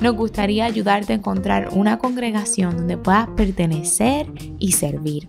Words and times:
nos 0.00 0.14
gustaría 0.14 0.64
ayudarte 0.64 1.12
a 1.12 1.16
encontrar 1.16 1.68
una 1.72 1.98
congregación 1.98 2.76
donde 2.76 2.96
puedas 2.96 3.28
pertenecer 3.30 4.26
y 4.58 4.72
servir. 4.72 5.26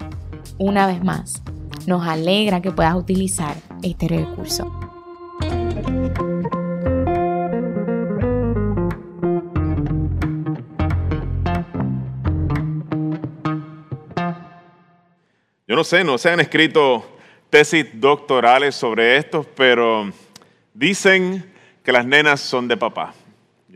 Una 0.57 0.87
vez 0.87 1.03
más, 1.03 1.41
nos 1.85 2.05
alegra 2.05 2.61
que 2.61 2.71
puedas 2.71 2.95
utilizar 2.95 3.55
este 3.81 4.07
recurso. 4.07 4.71
Yo 15.69 15.75
no 15.75 15.83
sé, 15.83 16.03
no 16.03 16.17
se 16.17 16.29
han 16.29 16.39
escrito 16.39 17.05
tesis 17.49 17.85
doctorales 17.93 18.75
sobre 18.75 19.17
esto, 19.17 19.45
pero 19.55 20.11
dicen 20.73 21.53
que 21.83 21.91
las 21.91 22.05
nenas 22.05 22.39
son 22.39 22.67
de 22.67 22.77
papá. 22.77 23.13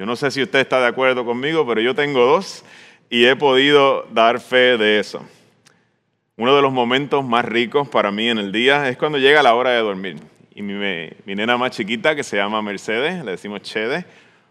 Yo 0.02 0.08
no 0.08 0.16
sé 0.16 0.32
si 0.32 0.42
usted 0.42 0.58
está 0.58 0.82
de 0.82 0.88
acuerdo 0.88 1.24
conmigo, 1.24 1.64
pero 1.68 1.80
yo 1.80 1.94
tengo 1.94 2.26
dos 2.26 2.66
y 3.08 3.26
he 3.26 3.36
podido 3.36 4.08
dar 4.12 4.40
fe 4.40 4.76
de 4.76 5.00
eso. 5.00 5.24
Uno 6.38 6.56
de 6.56 6.64
los 6.64 6.74
momentos 6.74 7.24
más 7.24 7.46
ricos 7.46 7.88
para 7.88 8.10
mí 8.10 8.28
en 8.28 8.40
el 8.40 8.52
día 8.52 8.90
es 8.90 8.98
cuando 8.98 9.20
llega 9.20 9.44
la 9.44 9.54
hora 9.54 9.70
de 9.70 9.82
dormir. 9.82 10.18
Y 10.56 10.64
mi, 10.64 10.74
mi 11.24 11.36
nena 11.36 11.56
más 11.56 11.70
chiquita, 11.70 12.16
que 12.16 12.24
se 12.24 12.36
llama 12.36 12.64
Mercedes, 12.64 13.24
le 13.24 13.30
decimos 13.30 13.62
Chede, 13.62 14.04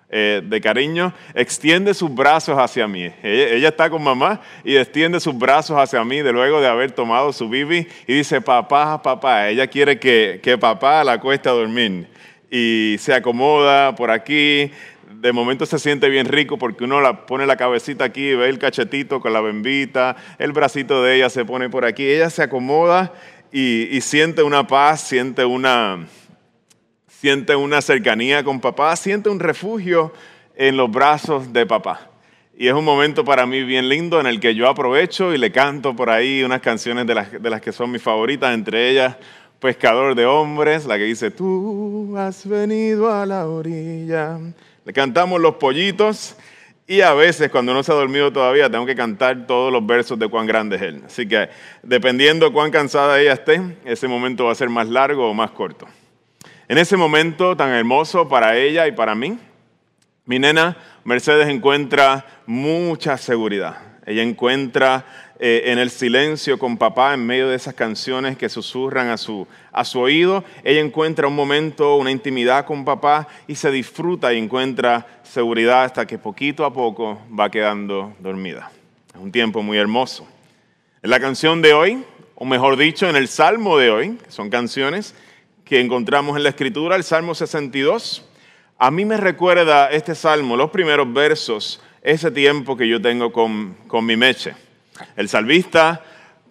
eh, 0.09 0.41
de 0.45 0.61
cariño, 0.61 1.13
extiende 1.35 1.95
sus 1.95 2.15
brazos 2.15 2.57
hacia 2.57 2.87
mí. 2.87 3.11
Ella, 3.21 3.71
está 3.71 3.91
con 3.91 4.05
mamá 4.05 4.41
y 4.63 4.77
extiende 4.77 5.19
sus 5.19 5.37
brazos 5.37 5.77
hacia 5.79 6.05
mí 6.05 6.23
de 6.23 6.31
luego 6.33 6.61
de 6.61 6.69
haber 6.69 6.93
tomado 6.93 7.33
su 7.33 7.49
bibi 7.49 7.89
y 8.07 8.15
dice, 8.15 8.41
papá, 8.41 9.03
papá. 9.03 9.49
Ella 9.49 9.67
quiere 9.67 9.99
que, 9.99 10.39
que 10.45 10.57
papá 10.57 11.03
la 11.03 11.15
acueste 11.15 11.49
a 11.49 11.53
dormir. 11.53 12.07
Y 12.53 12.95
se 13.01 13.13
acomoda 13.13 13.97
por 13.97 14.13
aquí. 14.13 14.71
De 15.13 15.33
momento 15.33 15.67
se 15.67 15.79
siente 15.79 16.09
bien 16.09 16.27
rico 16.27 16.57
porque 16.57 16.85
uno 16.85 17.01
la 17.01 17.27
pone 17.27 17.45
la 17.45 17.57
cabecita 17.57 18.05
aquí, 18.05 18.35
ve 18.35 18.49
el 18.49 18.59
cachetito 18.59 19.21
con 19.21 19.33
la 19.33 19.41
bembita, 19.41 20.17
el 20.39 20.53
bracito 20.53 21.03
de 21.03 21.17
ella 21.17 21.29
se 21.29 21.45
pone 21.45 21.69
por 21.69 21.85
aquí. 21.85 22.09
Ella 22.09 22.31
se 22.31 22.45
acomoda 22.45 23.13
y 23.51 24.01
siente 24.03 24.45
una 24.45 24.67
paz, 24.69 25.01
siente 25.01 25.45
una, 25.45 26.07
siente 27.09 27.57
una 27.57 27.83
cercanía 27.83 28.45
con 28.45 28.61
papá, 28.61 28.95
siente 28.95 29.29
un 29.29 29.41
refugio 29.41 30.13
en 30.55 30.77
los 30.77 30.91
brazos 30.91 31.53
de 31.53 31.67
papá. 31.67 32.09
Y 32.57 32.69
es 32.69 32.75
un 32.75 32.85
momento 32.85 33.25
para 33.25 33.47
mí 33.47 33.65
bien 33.65 33.89
lindo 33.89 34.21
en 34.21 34.27
el 34.27 34.39
que 34.39 34.55
yo 34.55 34.69
aprovecho 34.69 35.35
y 35.35 35.39
le 35.39 35.51
canto 35.51 35.97
por 35.97 36.11
ahí 36.11 36.45
unas 36.45 36.61
canciones 36.61 37.07
de 37.07 37.15
las, 37.15 37.43
de 37.43 37.51
las 37.51 37.61
que 37.61 37.73
son 37.73 37.91
mis 37.91 38.03
favoritas, 38.03 38.55
entre 38.55 38.91
ellas 38.91 39.17
Pescador 39.61 40.15
de 40.15 40.25
Hombres, 40.25 40.87
la 40.87 40.97
que 40.97 41.05
dice, 41.05 41.31
tú 41.31 42.15
has 42.17 42.47
venido 42.47 43.13
a 43.13 43.27
la 43.27 43.47
orilla. 43.47 44.39
Cantamos 44.93 45.41
los 45.41 45.57
pollitos 45.57 46.37
y 46.87 47.03
a 47.03 47.15
veces 47.15 47.51
cuando 47.51 47.73
no 47.73 47.83
se 47.83 47.93
ha 47.93 47.95
dormido 47.95 48.33
todavía 48.33 48.69
tengo 48.69 48.85
que 48.85 48.97
cantar 48.97 49.47
todos 49.47 49.73
los 49.73 49.87
versos 49.87 50.19
de 50.19 50.29
cuán 50.29 50.47
grande 50.47 50.77
es 50.77 50.83
Él. 50.83 51.03
Así 51.07 51.29
que 51.29 51.49
dependiendo 51.83 52.53
cuán 52.53 52.71
cansada 52.71 53.21
ella 53.21 53.35
esté, 53.35 53.61
ese 53.85 54.09
momento 54.09 54.47
va 54.47 54.53
a 54.53 54.57
ser 54.57 54.69
más 54.69 54.89
largo 54.89 55.31
o 55.31 55.35
más 55.35 55.53
corto. 55.53 55.87
En 56.67 56.79
ese 56.79 56.97
momento 56.97 57.57
tan 57.57 57.71
hermoso 57.71 58.29
para 58.29 58.57
ella 58.57 58.87
y 58.87 58.93
para 58.93 59.15
mí, 59.15 59.39
mi 60.25 60.39
nena 60.39 60.77
Mercedes 61.05 61.49
encuentra 61.49 62.27
mucha 62.47 63.17
seguridad. 63.17 63.79
Ella 64.07 64.23
encuentra 64.23 65.05
eh, 65.39 65.63
en 65.67 65.79
el 65.79 65.91
silencio 65.91 66.59
con 66.59 66.77
papá, 66.77 67.15
en 67.15 67.25
medio 67.25 67.49
de 67.49 67.57
esas 67.57 67.75
canciones 67.75 68.37
que 68.37 68.49
susurran 68.49 69.09
a 69.09 69.17
su, 69.17 69.47
a 69.73 69.85
su 69.85 70.01
oído, 70.01 70.45
ella 70.65 70.81
encuentra 70.81 71.29
un 71.29 71.37
momento, 71.37 71.97
una 71.97 72.11
intimidad 72.11 72.65
con 72.65 72.85
papá 72.85 73.29
y 73.47 73.55
se 73.55 73.71
disfruta 73.71 74.33
y 74.33 74.39
encuentra 74.39 75.07
seguridad 75.23 75.85
hasta 75.85 76.07
que 76.07 76.19
poquito 76.19 76.65
a 76.65 76.73
poco 76.73 77.21
va 77.39 77.51
quedando 77.51 78.15
dormida. 78.19 78.71
Es 79.15 79.21
un 79.21 79.33
tiempo 79.33 79.63
muy 79.63 79.79
hermoso. 79.79 80.27
En 81.03 81.11
la 81.11 81.21
canción 81.21 81.63
de 81.63 81.73
hoy, 81.73 82.05
o 82.35 82.45
mejor 82.45 82.77
dicho, 82.77 83.09
en 83.09 83.17
el 83.17 83.29
salmo 83.29 83.77
de 83.77 83.91
hoy, 83.91 84.19
que 84.23 84.31
son 84.31 84.51
canciones, 84.51 85.15
que 85.65 85.81
encontramos 85.81 86.37
en 86.37 86.43
la 86.43 86.49
Escritura, 86.49 86.97
el 86.97 87.05
Salmo 87.05 87.35
62. 87.35 88.25
A 88.79 88.91
mí 88.91 89.05
me 89.05 89.17
recuerda 89.17 89.91
este 89.91 90.15
salmo, 90.15 90.57
los 90.57 90.71
primeros 90.71 91.13
versos, 91.13 91.81
ese 92.03 92.31
tiempo 92.31 92.77
que 92.77 92.89
yo 92.89 93.01
tengo 93.01 93.33
con, 93.33 93.77
con 93.87 94.05
mi 94.05 94.17
meche. 94.17 94.55
El 95.17 95.29
salvista 95.29 96.03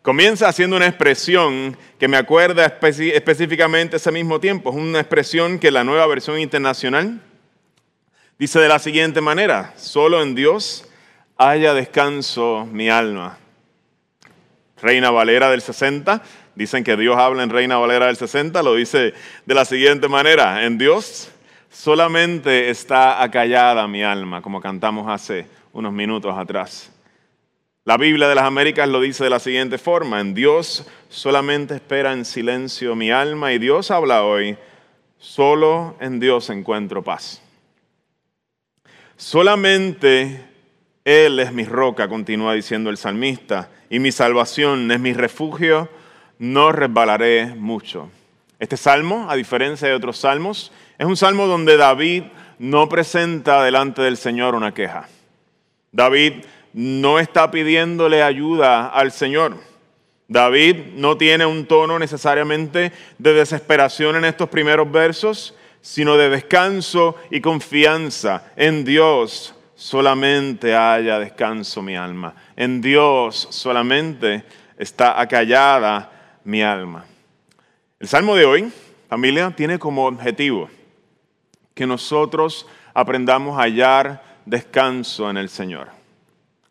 comienza 0.02 0.48
haciendo 0.48 0.76
una 0.76 0.88
expresión 0.88 1.78
que 2.00 2.08
me 2.08 2.18
acuerda 2.18 2.66
específicamente 2.66 3.98
ese 3.98 4.12
mismo 4.12 4.40
tiempo. 4.40 4.70
Es 4.70 4.76
una 4.76 5.00
expresión 5.00 5.60
que 5.60 5.72
la 5.72 5.84
nueva 5.84 6.08
versión 6.08 6.40
internacional 6.40 7.22
dice 8.38 8.60
de 8.60 8.68
la 8.68 8.80
siguiente 8.80 9.22
manera, 9.22 9.74
solo 9.78 10.22
en 10.22 10.36
Dios 10.36 10.86
haya 11.38 11.74
descanso 11.74 12.68
mi 12.72 12.90
alma. 12.90 13.38
Reina 14.82 15.12
Valera 15.12 15.50
del 15.50 15.62
60 15.62 16.24
Dicen 16.60 16.84
que 16.84 16.98
Dios 16.98 17.16
habla 17.16 17.44
en 17.44 17.50
Reina 17.50 17.78
Valera 17.78 18.08
del 18.08 18.18
60, 18.18 18.62
lo 18.64 18.76
dice 18.76 19.14
de 19.46 19.56
la 19.56 19.64
siguiente 19.64 20.10
manera, 20.10 20.66
en 20.66 20.78
Dios 20.78 21.32
solamente 21.70 22.70
está 22.70 23.24
acallada 23.24 23.88
mi 23.88 24.04
alma, 24.04 24.42
como 24.42 24.60
cantamos 24.60 25.08
hace 25.10 25.48
unos 25.72 25.94
minutos 25.94 26.38
atrás. 26.38 26.92
La 27.90 27.98
Biblia 27.98 28.28
de 28.28 28.36
las 28.36 28.44
Américas 28.44 28.88
lo 28.88 29.02
dice 29.02 29.24
de 29.24 29.32
la 29.32 29.40
siguiente 29.40 29.80
forma, 29.80 30.22
en 30.22 30.36
Dios 30.36 30.86
solamente 31.10 31.74
espera 31.74 32.14
en 32.14 32.24
silencio 32.24 32.96
mi 32.96 33.10
alma 33.10 33.52
y 33.52 33.58
Dios 33.58 33.90
habla 33.90 34.24
hoy, 34.24 34.60
solo 35.18 35.98
en 36.00 36.20
Dios 36.20 36.52
encuentro 36.52 37.04
paz. 37.04 37.42
Solamente 39.18 40.46
Él 41.04 41.40
es 41.40 41.52
mi 41.52 41.66
roca, 41.66 42.08
continúa 42.08 42.54
diciendo 42.54 42.92
el 42.92 42.98
salmista, 42.98 43.72
y 43.90 43.98
mi 43.98 44.12
salvación 44.12 44.92
es 44.92 45.00
mi 45.00 45.14
refugio 45.14 45.90
no 46.38 46.72
resbalaré 46.72 47.56
mucho. 47.56 48.12
Este 48.60 48.78
salmo, 48.78 49.26
a 49.32 49.36
diferencia 49.36 49.88
de 49.88 49.96
otros 49.96 50.20
salmos, 50.20 50.72
es 51.00 51.08
un 51.08 51.18
salmo 51.18 51.48
donde 51.48 51.76
David 51.76 52.26
no 52.60 52.88
presenta 52.88 53.64
delante 53.64 54.04
del 54.04 54.18
Señor 54.18 54.54
una 54.54 54.76
queja. 54.76 55.10
David 55.92 56.44
no 56.74 57.20
está 57.20 57.52
pidiéndole 57.52 58.24
ayuda 58.24 58.88
al 58.88 59.12
Señor. 59.12 59.58
David 60.28 60.94
no 60.94 61.18
tiene 61.18 61.46
un 61.46 61.66
tono 61.66 61.98
necesariamente 61.98 62.92
de 63.18 63.34
desesperación 63.34 64.16
en 64.16 64.26
estos 64.26 64.48
primeros 64.50 64.92
versos, 64.92 65.56
sino 65.82 66.18
de 66.18 66.30
descanso 66.30 67.16
y 67.32 67.42
confianza. 67.42 68.52
En 68.56 68.86
Dios 68.86 69.56
solamente 69.76 70.76
haya 70.76 71.18
descanso 71.18 71.82
mi 71.82 71.96
alma. 71.96 72.36
En 72.56 72.80
Dios 72.80 73.48
solamente 73.50 74.44
está 74.78 75.20
acallada 75.20 76.40
mi 76.44 76.62
alma. 76.62 77.06
El 78.00 78.08
salmo 78.08 78.36
de 78.36 78.46
hoy, 78.46 78.72
familia, 79.10 79.52
tiene 79.52 79.80
como 79.80 80.06
objetivo 80.06 80.70
que 81.74 81.88
nosotros 81.88 82.68
aprendamos 82.94 83.58
a 83.58 83.64
hallar 83.64 84.24
descanso 84.46 85.30
en 85.30 85.38
el 85.38 85.50
Señor. 85.50 85.99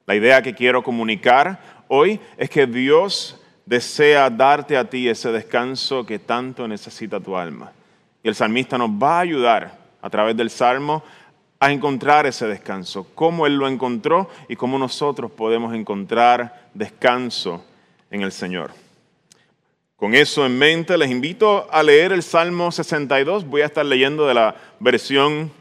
La 0.08 0.14
idea 0.14 0.40
que 0.40 0.54
quiero 0.54 0.82
comunicar 0.82 1.84
hoy 1.86 2.18
es 2.38 2.48
que 2.48 2.66
Dios 2.66 3.38
desea 3.66 4.30
darte 4.30 4.74
a 4.78 4.88
ti 4.88 5.06
ese 5.06 5.30
descanso 5.30 6.06
que 6.06 6.18
tanto 6.18 6.66
necesita 6.66 7.20
tu 7.20 7.36
alma. 7.36 7.72
Y 8.22 8.28
el 8.28 8.34
salmista 8.34 8.78
nos 8.78 8.88
va 8.88 9.18
a 9.18 9.20
ayudar 9.20 9.78
a 10.00 10.08
través 10.08 10.34
del 10.34 10.48
salmo 10.48 11.04
a 11.60 11.70
encontrar 11.70 12.24
ese 12.24 12.46
descanso, 12.46 13.06
cómo 13.14 13.46
Él 13.46 13.56
lo 13.56 13.68
encontró 13.68 14.30
y 14.48 14.56
cómo 14.56 14.78
nosotros 14.78 15.30
podemos 15.30 15.74
encontrar 15.74 16.70
descanso 16.72 17.62
en 18.10 18.22
el 18.22 18.32
Señor. 18.32 18.70
Con 19.96 20.14
eso 20.14 20.46
en 20.46 20.56
mente, 20.56 20.96
les 20.96 21.10
invito 21.10 21.68
a 21.70 21.82
leer 21.82 22.12
el 22.12 22.22
Salmo 22.22 22.72
62. 22.72 23.44
Voy 23.44 23.60
a 23.60 23.66
estar 23.66 23.84
leyendo 23.84 24.26
de 24.26 24.32
la 24.32 24.56
versión 24.80 25.52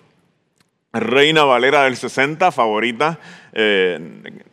Reina 0.94 1.44
Valera 1.44 1.84
del 1.84 1.98
60, 1.98 2.52
favorita. 2.52 3.20
Eh, 3.54 4.00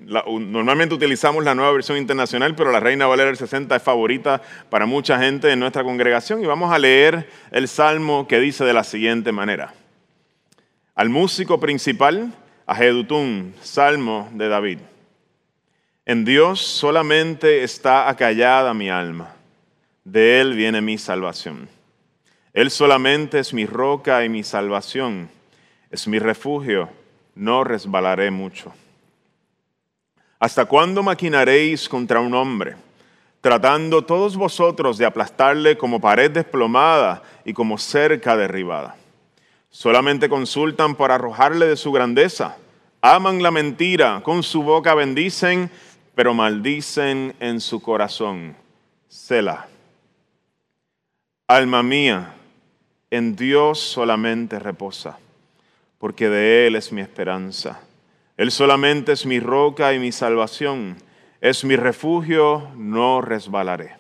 normalmente 0.01 0.95
utilizamos 0.95 1.45
la 1.45 1.55
nueva 1.55 1.73
versión 1.73 1.97
internacional, 1.99 2.55
pero 2.55 2.73
la 2.73 2.81
Reina 2.81 3.07
Valera 3.07 3.29
del 3.29 3.37
60 3.37 3.77
es 3.77 3.83
favorita 3.83 4.43
para 4.71 4.87
mucha 4.87 5.19
gente 5.19 5.51
en 5.51 5.61
nuestra 5.61 5.85
congregación. 5.85 6.43
Y 6.43 6.47
vamos 6.47 6.73
a 6.73 6.79
leer 6.79 7.29
el 7.51 7.69
Salmo 7.69 8.27
que 8.27 8.41
dice 8.41 8.65
de 8.65 8.73
la 8.73 8.85
siguiente 8.85 9.33
manera. 9.33 9.75
Al 10.95 11.09
músico 11.09 11.59
principal, 11.61 12.33
a 12.67 12.79
Salmo 13.63 14.29
de 14.33 14.49
David. 14.49 14.79
En 16.07 16.25
Dios 16.25 16.61
solamente 16.61 17.63
está 17.63 18.09
acallada 18.09 18.75
mi 18.75 18.91
alma, 18.91 19.35
de 20.05 20.41
Él 20.41 20.55
viene 20.55 20.81
mi 20.81 20.99
salvación. 20.99 21.69
Él 22.53 22.71
solamente 22.71 23.39
es 23.39 23.55
mi 23.55 23.67
roca 23.67 24.25
y 24.25 24.29
mi 24.29 24.45
salvación, 24.45 25.31
es 25.95 26.09
mi 26.09 26.19
refugio, 26.19 26.89
no 27.37 27.63
resbalaré 27.63 28.33
mucho. 28.33 28.73
¿Hasta 30.41 30.65
cuándo 30.65 31.05
maquinaréis 31.05 31.89
contra 31.89 32.19
un 32.19 32.35
hombre, 32.35 32.75
tratando 33.41 34.03
todos 34.03 34.37
vosotros 34.37 34.99
de 34.99 35.07
aplastarle 35.07 35.79
como 35.79 36.01
pared 36.01 36.33
desplomada 36.33 37.23
y 37.45 37.53
como 37.53 37.79
cerca 37.79 38.37
derribada? 38.37 38.97
Solamente 39.71 40.29
consultan 40.29 40.97
por 40.97 41.13
arrojarle 41.13 41.67
de 41.67 41.77
su 41.77 41.93
grandeza, 41.93 42.57
aman 43.01 43.41
la 43.41 43.53
mentira, 43.53 44.21
con 44.25 44.43
su 44.43 44.65
boca 44.65 44.95
bendicen 44.95 45.71
pero 46.17 46.35
maldicen 46.35 47.37
en 47.39 47.61
su 47.61 47.81
corazón. 47.81 48.57
Selah. 49.07 49.69
Alma 51.47 51.85
mía, 51.85 52.35
en 53.11 53.37
Dios 53.37 53.79
solamente 53.79 54.59
reposa, 54.59 55.19
porque 56.05 56.29
de 56.29 56.67
Él 56.67 56.77
es 56.77 56.93
mi 56.93 57.01
esperanza. 57.01 57.81
Él 58.37 58.51
solamente 58.51 59.13
es 59.13 59.25
mi 59.25 59.41
roca 59.41 59.95
y 59.95 59.99
mi 59.99 60.13
salvación, 60.13 60.99
es 61.41 61.65
mi 61.65 61.77
refugio, 61.77 62.69
no 62.77 63.23
resbalaré. 63.23 63.97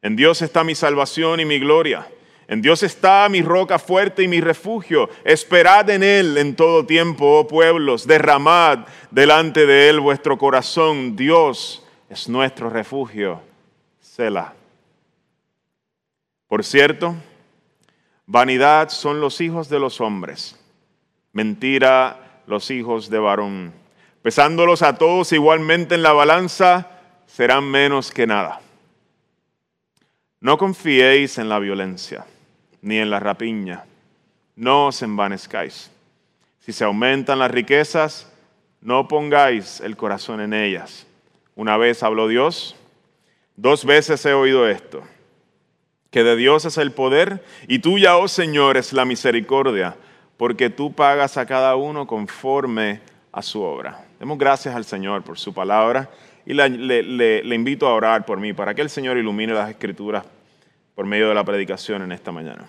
En 0.00 0.16
Dios 0.16 0.40
está 0.40 0.64
mi 0.64 0.74
salvación 0.74 1.40
y 1.40 1.44
mi 1.44 1.58
gloria. 1.58 2.08
En 2.46 2.62
Dios 2.62 2.82
está 2.82 3.28
mi 3.28 3.42
roca 3.42 3.78
fuerte 3.78 4.22
y 4.22 4.28
mi 4.28 4.40
refugio. 4.40 5.10
Esperad 5.24 5.90
en 5.90 6.02
Él 6.02 6.38
en 6.38 6.56
todo 6.56 6.86
tiempo, 6.86 7.38
oh 7.38 7.46
pueblos. 7.46 8.06
Derramad 8.06 8.86
delante 9.10 9.66
de 9.66 9.90
Él 9.90 10.00
vuestro 10.00 10.38
corazón. 10.38 11.16
Dios 11.16 11.84
es 12.08 12.30
nuestro 12.30 12.70
refugio. 12.70 13.42
Selah. 14.00 14.54
Por 16.46 16.64
cierto, 16.64 17.14
vanidad 18.24 18.88
son 18.88 19.20
los 19.20 19.42
hijos 19.42 19.68
de 19.68 19.80
los 19.80 20.00
hombres. 20.00 20.57
Mentira 21.38 22.42
los 22.48 22.68
hijos 22.72 23.10
de 23.10 23.20
varón. 23.20 23.72
Pesándolos 24.22 24.82
a 24.82 24.98
todos 24.98 25.32
igualmente 25.32 25.94
en 25.94 26.02
la 26.02 26.12
balanza, 26.12 26.88
serán 27.28 27.62
menos 27.62 28.10
que 28.10 28.26
nada. 28.26 28.60
No 30.40 30.58
confiéis 30.58 31.38
en 31.38 31.48
la 31.48 31.60
violencia 31.60 32.26
ni 32.82 32.98
en 32.98 33.08
la 33.08 33.20
rapiña. 33.20 33.84
No 34.56 34.86
os 34.86 35.00
envanezcáis. 35.02 35.92
Si 36.58 36.72
se 36.72 36.82
aumentan 36.82 37.38
las 37.38 37.52
riquezas, 37.52 38.32
no 38.80 39.06
pongáis 39.06 39.80
el 39.80 39.96
corazón 39.96 40.40
en 40.40 40.52
ellas. 40.52 41.06
Una 41.54 41.76
vez 41.76 42.02
habló 42.02 42.26
Dios, 42.26 42.74
dos 43.54 43.84
veces 43.84 44.26
he 44.26 44.32
oído 44.32 44.68
esto, 44.68 45.04
que 46.10 46.24
de 46.24 46.34
Dios 46.34 46.64
es 46.64 46.78
el 46.78 46.90
poder 46.90 47.44
y 47.68 47.78
tuya, 47.78 48.16
oh 48.16 48.26
Señor, 48.26 48.76
es 48.76 48.92
la 48.92 49.04
misericordia, 49.04 49.94
porque 50.38 50.70
tú 50.70 50.94
pagas 50.94 51.36
a 51.36 51.44
cada 51.44 51.76
uno 51.76 52.06
conforme 52.06 53.00
a 53.30 53.42
su 53.42 53.60
obra. 53.60 54.06
Demos 54.18 54.38
gracias 54.38 54.74
al 54.74 54.86
Señor 54.86 55.22
por 55.22 55.38
su 55.38 55.52
palabra 55.52 56.08
y 56.46 56.54
le, 56.54 56.70
le 56.70 57.54
invito 57.54 57.86
a 57.86 57.92
orar 57.92 58.24
por 58.24 58.40
mí, 58.40 58.54
para 58.54 58.74
que 58.74 58.80
el 58.80 58.88
Señor 58.88 59.18
ilumine 59.18 59.52
las 59.52 59.68
escrituras 59.68 60.24
por 60.94 61.04
medio 61.04 61.28
de 61.28 61.34
la 61.34 61.44
predicación 61.44 62.00
en 62.00 62.12
esta 62.12 62.32
mañana. 62.32 62.66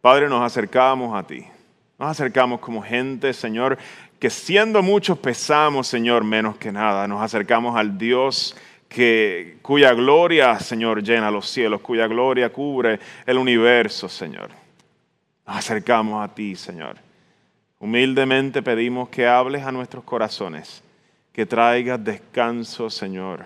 Padre, 0.00 0.28
nos 0.28 0.42
acercamos 0.42 1.18
a 1.18 1.26
ti. 1.26 1.44
Nos 1.98 2.10
acercamos 2.10 2.60
como 2.60 2.82
gente, 2.82 3.32
Señor, 3.32 3.78
que 4.18 4.30
siendo 4.30 4.82
muchos 4.82 5.18
pesamos, 5.18 5.86
Señor, 5.86 6.24
menos 6.24 6.56
que 6.56 6.70
nada. 6.70 7.08
Nos 7.08 7.22
acercamos 7.22 7.76
al 7.76 7.98
Dios 7.98 8.56
que, 8.88 9.58
cuya 9.62 9.92
gloria, 9.92 10.58
Señor, 10.60 11.02
llena 11.02 11.30
los 11.30 11.48
cielos, 11.48 11.80
cuya 11.80 12.06
gloria 12.06 12.52
cubre 12.52 13.00
el 13.26 13.38
universo, 13.38 14.08
Señor. 14.08 14.63
Nos 15.46 15.56
acercamos 15.56 16.22
a 16.24 16.34
ti, 16.34 16.56
Señor. 16.56 16.96
Humildemente 17.78 18.62
pedimos 18.62 19.08
que 19.08 19.26
hables 19.26 19.62
a 19.64 19.72
nuestros 19.72 20.04
corazones, 20.04 20.82
que 21.32 21.44
traigas 21.44 22.02
descanso, 22.02 22.88
Señor, 22.88 23.44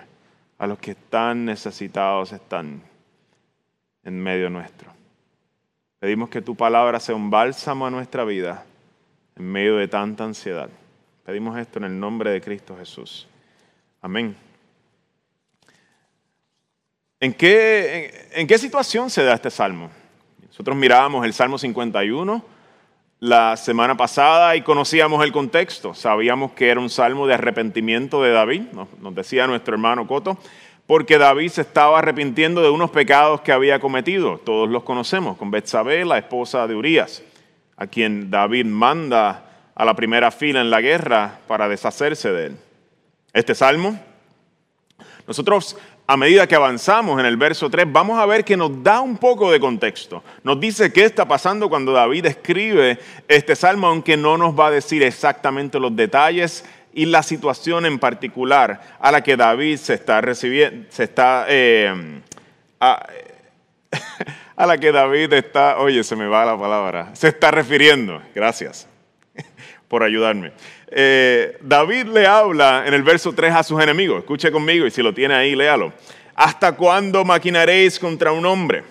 a 0.58 0.66
los 0.66 0.78
que 0.78 0.94
tan 0.94 1.44
necesitados 1.44 2.32
están 2.32 2.82
en 4.04 4.22
medio 4.22 4.48
nuestro. 4.50 4.92
Pedimos 5.98 6.28
que 6.28 6.42
tu 6.42 6.54
palabra 6.54 7.00
sea 7.00 7.16
un 7.16 7.30
bálsamo 7.30 7.86
a 7.86 7.90
nuestra 7.90 8.24
vida 8.24 8.64
en 9.36 9.50
medio 9.50 9.76
de 9.76 9.88
tanta 9.88 10.24
ansiedad. 10.24 10.68
Pedimos 11.24 11.58
esto 11.58 11.78
en 11.78 11.84
el 11.86 11.98
nombre 11.98 12.30
de 12.30 12.40
Cristo 12.40 12.76
Jesús. 12.78 13.26
Amén. 14.00 14.36
¿En 17.20 17.34
qué, 17.34 18.30
en, 18.32 18.46
qué 18.46 18.58
situación 18.58 19.10
se 19.10 19.24
da 19.24 19.34
este 19.34 19.50
salmo? 19.50 19.90
Nosotros 20.58 20.76
mirábamos 20.76 21.24
el 21.24 21.32
Salmo 21.32 21.56
51 21.56 22.42
la 23.20 23.56
semana 23.56 23.96
pasada 23.96 24.56
y 24.56 24.62
conocíamos 24.62 25.22
el 25.22 25.30
contexto. 25.30 25.94
Sabíamos 25.94 26.50
que 26.50 26.68
era 26.68 26.80
un 26.80 26.90
salmo 26.90 27.28
de 27.28 27.34
arrepentimiento 27.34 28.24
de 28.24 28.32
David, 28.32 28.62
nos 28.72 29.14
decía 29.14 29.46
nuestro 29.46 29.74
hermano 29.74 30.08
Coto 30.08 30.36
porque 30.88 31.16
David 31.16 31.50
se 31.50 31.60
estaba 31.60 32.00
arrepintiendo 32.00 32.60
de 32.60 32.70
unos 32.70 32.90
pecados 32.90 33.42
que 33.42 33.52
había 33.52 33.78
cometido. 33.78 34.38
Todos 34.38 34.68
los 34.68 34.82
conocemos, 34.82 35.36
con 35.36 35.52
Betsabé, 35.52 36.04
la 36.04 36.18
esposa 36.18 36.66
de 36.66 36.74
Urias, 36.74 37.22
a 37.76 37.86
quien 37.86 38.28
David 38.28 38.66
manda 38.66 39.44
a 39.76 39.84
la 39.84 39.94
primera 39.94 40.32
fila 40.32 40.60
en 40.60 40.70
la 40.70 40.80
guerra 40.80 41.38
para 41.46 41.68
deshacerse 41.68 42.32
de 42.32 42.46
él. 42.46 42.56
Este 43.32 43.54
salmo, 43.54 43.96
nosotros 45.24 45.76
a 46.10 46.16
medida 46.16 46.46
que 46.46 46.54
avanzamos 46.54 47.20
en 47.20 47.26
el 47.26 47.36
verso 47.36 47.68
3, 47.68 47.86
vamos 47.92 48.18
a 48.18 48.24
ver 48.24 48.42
que 48.42 48.56
nos 48.56 48.82
da 48.82 49.02
un 49.02 49.18
poco 49.18 49.52
de 49.52 49.60
contexto. 49.60 50.24
Nos 50.42 50.58
dice 50.58 50.90
qué 50.90 51.04
está 51.04 51.28
pasando 51.28 51.68
cuando 51.68 51.92
David 51.92 52.24
escribe 52.24 52.98
este 53.28 53.54
salmo, 53.54 53.88
aunque 53.88 54.16
no 54.16 54.38
nos 54.38 54.58
va 54.58 54.68
a 54.68 54.70
decir 54.70 55.02
exactamente 55.02 55.78
los 55.78 55.94
detalles 55.94 56.64
y 56.94 57.04
la 57.04 57.22
situación 57.22 57.84
en 57.84 57.98
particular 57.98 58.96
a 58.98 59.12
la 59.12 59.22
que 59.22 59.36
David 59.36 59.76
se 59.76 59.92
está 59.92 60.22
recibiendo, 60.22 60.86
se 60.88 61.04
está, 61.04 61.44
eh, 61.46 62.22
a, 62.80 63.06
la 64.56 64.78
que 64.78 64.90
David 64.90 65.34
está, 65.34 65.76
oye, 65.78 66.02
se 66.04 66.16
me 66.16 66.26
va 66.26 66.46
la 66.46 66.58
palabra, 66.58 67.10
se 67.12 67.28
está 67.28 67.50
refiriendo. 67.50 68.22
Gracias 68.34 68.88
por 69.88 70.02
ayudarme. 70.02 70.52
Eh, 70.88 71.58
David 71.60 72.06
le 72.06 72.26
habla 72.26 72.84
en 72.86 72.94
el 72.94 73.02
verso 73.02 73.32
3 73.32 73.54
a 73.54 73.62
sus 73.62 73.82
enemigos. 73.82 74.20
Escuche 74.20 74.52
conmigo 74.52 74.86
y 74.86 74.90
si 74.90 75.02
lo 75.02 75.12
tiene 75.12 75.34
ahí, 75.34 75.54
léalo. 75.56 75.92
¿Hasta 76.34 76.72
cuándo 76.72 77.24
maquinaréis 77.24 77.98
contra 77.98 78.30
un 78.30 78.46
hombre, 78.46 78.84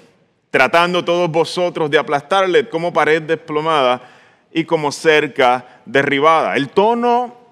tratando 0.51 1.05
todos 1.05 1.31
vosotros 1.31 1.89
de 1.89 1.97
aplastarle 1.97 2.67
como 2.67 2.91
pared 2.91 3.21
desplomada 3.21 4.01
y 4.51 4.65
como 4.65 4.91
cerca 4.91 5.81
derribada? 5.85 6.55
El 6.57 6.69
tono 6.69 7.46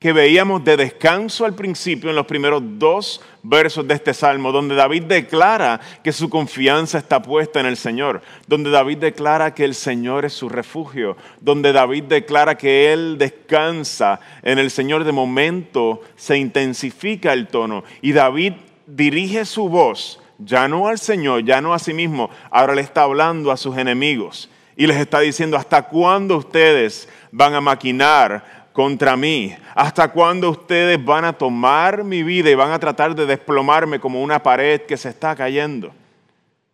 que 0.00 0.14
veíamos 0.14 0.64
de 0.64 0.78
descanso 0.78 1.44
al 1.44 1.54
principio 1.54 2.08
en 2.08 2.16
los 2.16 2.24
primeros 2.24 2.62
dos 2.78 3.20
versos 3.42 3.86
de 3.86 3.92
este 3.92 4.14
salmo, 4.14 4.50
donde 4.50 4.74
David 4.74 5.02
declara 5.02 5.78
que 6.02 6.10
su 6.10 6.30
confianza 6.30 6.96
está 6.96 7.20
puesta 7.20 7.60
en 7.60 7.66
el 7.66 7.76
Señor, 7.76 8.22
donde 8.46 8.70
David 8.70 8.96
declara 8.96 9.52
que 9.52 9.62
el 9.62 9.74
Señor 9.74 10.24
es 10.24 10.32
su 10.32 10.48
refugio, 10.48 11.18
donde 11.42 11.74
David 11.74 12.04
declara 12.04 12.56
que 12.56 12.94
él 12.94 13.18
descansa 13.18 14.20
en 14.42 14.58
el 14.58 14.70
Señor. 14.70 15.04
De 15.04 15.12
momento 15.12 16.00
se 16.16 16.38
intensifica 16.38 17.34
el 17.34 17.48
tono 17.48 17.84
y 18.00 18.12
David 18.12 18.54
dirige 18.86 19.44
su 19.44 19.68
voz 19.68 20.18
ya 20.38 20.66
no 20.66 20.88
al 20.88 20.98
Señor, 20.98 21.44
ya 21.44 21.60
no 21.60 21.74
a 21.74 21.78
sí 21.78 21.92
mismo, 21.92 22.30
ahora 22.50 22.74
le 22.74 22.80
está 22.80 23.02
hablando 23.02 23.52
a 23.52 23.58
sus 23.58 23.76
enemigos 23.76 24.48
y 24.76 24.86
les 24.86 24.96
está 24.96 25.20
diciendo, 25.20 25.58
¿hasta 25.58 25.82
cuándo 25.82 26.38
ustedes 26.38 27.06
van 27.32 27.52
a 27.52 27.60
maquinar 27.60 28.59
contra 28.72 29.16
mí? 29.16 29.54
¿Hasta 29.74 30.08
cuándo 30.08 30.50
ustedes 30.50 31.02
van 31.04 31.24
a 31.24 31.32
tomar 31.32 32.04
mi 32.04 32.22
vida 32.22 32.50
y 32.50 32.54
van 32.54 32.72
a 32.72 32.78
tratar 32.78 33.14
de 33.14 33.26
desplomarme 33.26 34.00
como 34.00 34.22
una 34.22 34.42
pared 34.42 34.82
que 34.82 34.96
se 34.96 35.08
está 35.08 35.34
cayendo? 35.34 35.92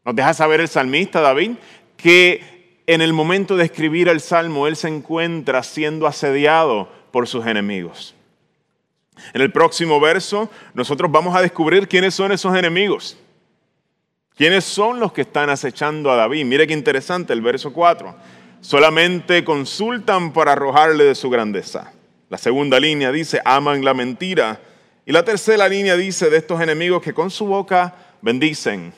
Nos 0.04 0.14
deja 0.14 0.34
saber 0.34 0.60
el 0.60 0.68
salmista 0.68 1.20
David 1.20 1.52
que 1.96 2.82
en 2.86 3.00
el 3.00 3.12
momento 3.12 3.56
de 3.56 3.64
escribir 3.64 4.08
el 4.08 4.20
salmo 4.20 4.66
él 4.66 4.76
se 4.76 4.88
encuentra 4.88 5.62
siendo 5.62 6.06
asediado 6.06 6.88
por 7.10 7.26
sus 7.26 7.46
enemigos. 7.46 8.14
En 9.32 9.40
el 9.40 9.50
próximo 9.50 9.98
verso 9.98 10.50
nosotros 10.74 11.10
vamos 11.10 11.34
a 11.34 11.42
descubrir 11.42 11.88
quiénes 11.88 12.14
son 12.14 12.32
esos 12.32 12.54
enemigos. 12.56 13.16
¿Quiénes 14.36 14.64
son 14.64 15.00
los 15.00 15.12
que 15.12 15.22
están 15.22 15.48
acechando 15.48 16.10
a 16.10 16.16
David? 16.16 16.44
Mire 16.44 16.66
qué 16.66 16.74
interesante 16.74 17.32
el 17.32 17.40
verso 17.40 17.72
4 17.72 18.14
solamente 18.66 19.44
consultan 19.44 20.32
para 20.32 20.52
arrojarle 20.52 21.04
de 21.04 21.14
su 21.14 21.30
grandeza. 21.30 21.92
La 22.28 22.36
segunda 22.36 22.80
línea 22.80 23.12
dice, 23.12 23.40
aman 23.44 23.84
la 23.84 23.94
mentira. 23.94 24.60
Y 25.04 25.12
la 25.12 25.24
tercera 25.24 25.68
línea 25.68 25.96
dice 25.96 26.28
de 26.30 26.38
estos 26.38 26.60
enemigos 26.60 27.00
que 27.00 27.14
con 27.14 27.30
su 27.30 27.46
boca 27.46 27.94
bendicen, 28.20 28.92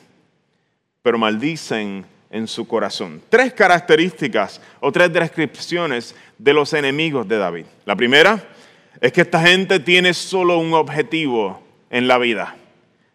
pero 1.03 1.19
maldicen 1.19 2.03
en 2.31 2.47
su 2.47 2.67
corazón. 2.67 3.21
Tres 3.29 3.53
características 3.53 4.59
o 4.79 4.91
tres 4.91 5.13
descripciones 5.13 6.15
de 6.39 6.53
los 6.53 6.73
enemigos 6.73 7.27
de 7.27 7.37
David. 7.37 7.65
La 7.85 7.95
primera 7.95 8.43
es 8.99 9.11
que 9.11 9.21
esta 9.21 9.39
gente 9.39 9.79
tiene 9.79 10.15
solo 10.15 10.57
un 10.57 10.73
objetivo 10.73 11.61
en 11.91 12.07
la 12.07 12.17
vida, 12.17 12.55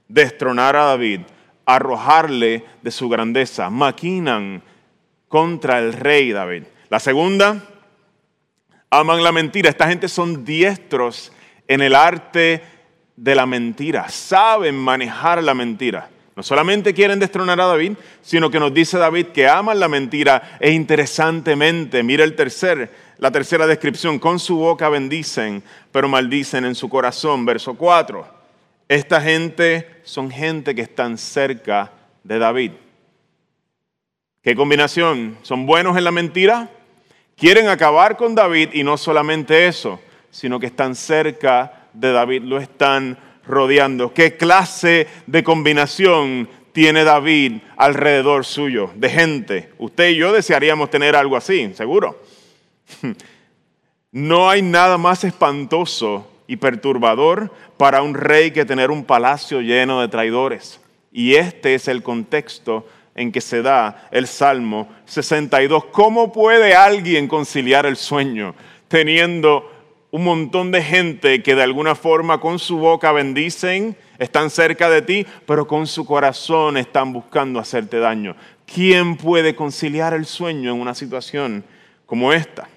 destronar 0.07 0.77
a 0.77 0.85
David, 0.85 1.23
arrojarle 1.67 2.65
de 2.81 2.91
su 2.93 3.09
grandeza, 3.09 3.71
maquinan 3.71 4.63
contra 5.35 5.81
el 5.81 5.95
rey 5.95 6.31
David. 6.31 6.63
La 6.91 7.01
segunda, 7.01 7.61
aman 8.89 9.21
la 9.21 9.33
mentira. 9.33 9.69
Esta 9.69 9.89
gente 9.89 10.07
son 10.07 10.45
diestros 10.45 11.33
en 11.67 11.83
el 11.83 11.97
arte 11.97 12.63
de 13.17 13.35
la 13.35 13.45
mentira, 13.45 14.09
saben 14.09 14.77
manejar 14.77 15.43
la 15.43 15.53
mentira. 15.53 16.09
No 16.37 16.45
solamente 16.45 16.95
quieren 16.95 17.19
destronar 17.19 17.61
a 17.61 17.67
David, 17.67 17.95
sino 18.23 18.49
que 18.49 18.61
nos 18.61 18.73
dice 18.73 18.97
David 18.97 19.27
que 19.35 19.49
aman 19.49 19.81
la 19.81 19.89
mentira 19.89 20.57
e 20.61 20.71
interesantemente, 20.71 22.05
mira 22.05 22.23
el 22.23 22.37
tercer, 22.37 22.95
la 23.19 23.33
tercera 23.33 23.67
descripción, 23.67 24.21
con 24.21 24.39
su 24.39 24.57
boca 24.59 24.89
bendicen, 24.89 25.65
pero 25.91 26.09
maldicen 26.09 26.65
en 26.65 26.77
su 26.77 26.89
corazón. 26.89 27.45
Verso 27.45 27.75
4. 27.75 28.25
Esta 28.89 29.21
gente 29.21 30.01
son 30.05 30.31
gente 30.31 30.77
que 30.77 30.83
están 30.83 31.19
cerca 31.19 31.91
de 32.23 32.39
David. 32.39 32.71
¿Qué 34.45 34.55
combinación? 34.55 35.39
¿Son 35.41 35.65
buenos 35.65 35.97
en 35.97 36.05
la 36.05 36.11
mentira? 36.11 36.69
Quieren 37.35 37.69
acabar 37.69 38.19
con 38.19 38.35
David 38.35 38.75
y 38.75 38.85
no 38.85 38.99
solamente 38.99 39.67
eso, 39.67 39.99
sino 40.31 40.61
que 40.61 40.67
están 40.67 40.97
cerca 40.97 41.89
de 41.95 42.13
David, 42.13 42.43
lo 42.43 42.59
están 42.59 43.19
rodeando. 43.47 44.13
¿Qué 44.13 44.37
clase 44.37 45.09
de 45.27 45.43
combinación 45.43 46.47
tiene 46.73 47.05
David 47.05 47.63
alrededor 47.79 48.45
suyo 48.45 48.91
de 48.97 49.09
gente? 49.09 49.71
Usted 49.79 50.11
y 50.11 50.17
yo 50.17 50.31
desearíamos 50.31 50.91
tener 50.91 51.17
algo 51.17 51.39
así, 51.39 51.73
seguro. 51.75 52.23
No 54.13 54.49
hay 54.49 54.63
nada 54.63 54.97
más 54.97 55.25
espantoso 55.25 56.31
y 56.47 56.55
perturbador 56.55 57.51
para 57.77 58.03
un 58.03 58.15
rey 58.15 58.53
que 58.53 58.65
tener 58.65 58.93
un 58.93 59.05
palacio 59.05 59.61
lleno 59.61 60.01
de 60.01 60.07
traidores. 60.07 60.81
Y 61.11 61.35
este 61.35 61.75
es 61.75 61.89
el 61.89 62.05
contexto 62.05 62.87
en 63.15 63.33
que 63.33 63.41
se 63.41 63.63
da 63.63 64.09
el 64.11 64.27
Salmo 64.27 64.89
62. 65.07 65.87
¿Cómo 65.87 66.33
puede 66.33 66.75
alguien 66.75 67.29
conciliar 67.29 67.87
el 67.87 67.97
sueño 67.97 68.55
teniendo 68.89 69.71
un 70.11 70.25
montón 70.25 70.71
de 70.71 70.83
gente 70.83 71.43
que 71.43 71.55
de 71.55 71.63
alguna 71.63 71.95
forma 71.95 72.41
con 72.41 72.59
su 72.59 72.79
boca 72.79 73.13
bendicen, 73.13 73.97
están 74.19 74.51
cerca 74.51 74.89
de 74.89 75.03
ti, 75.03 75.27
pero 75.47 75.67
con 75.67 75.87
su 75.87 76.05
corazón 76.05 76.77
están 76.77 77.13
buscando 77.13 77.59
hacerte 77.59 77.99
daño? 77.99 78.37
¿Quién 78.67 79.17
puede 79.17 79.55
conciliar 79.55 80.15
el 80.15 80.27
sueño 80.27 80.73
en 80.73 80.81
una 80.81 80.95
situación 80.95 81.65
como 82.07 82.33
esta? 82.33 82.69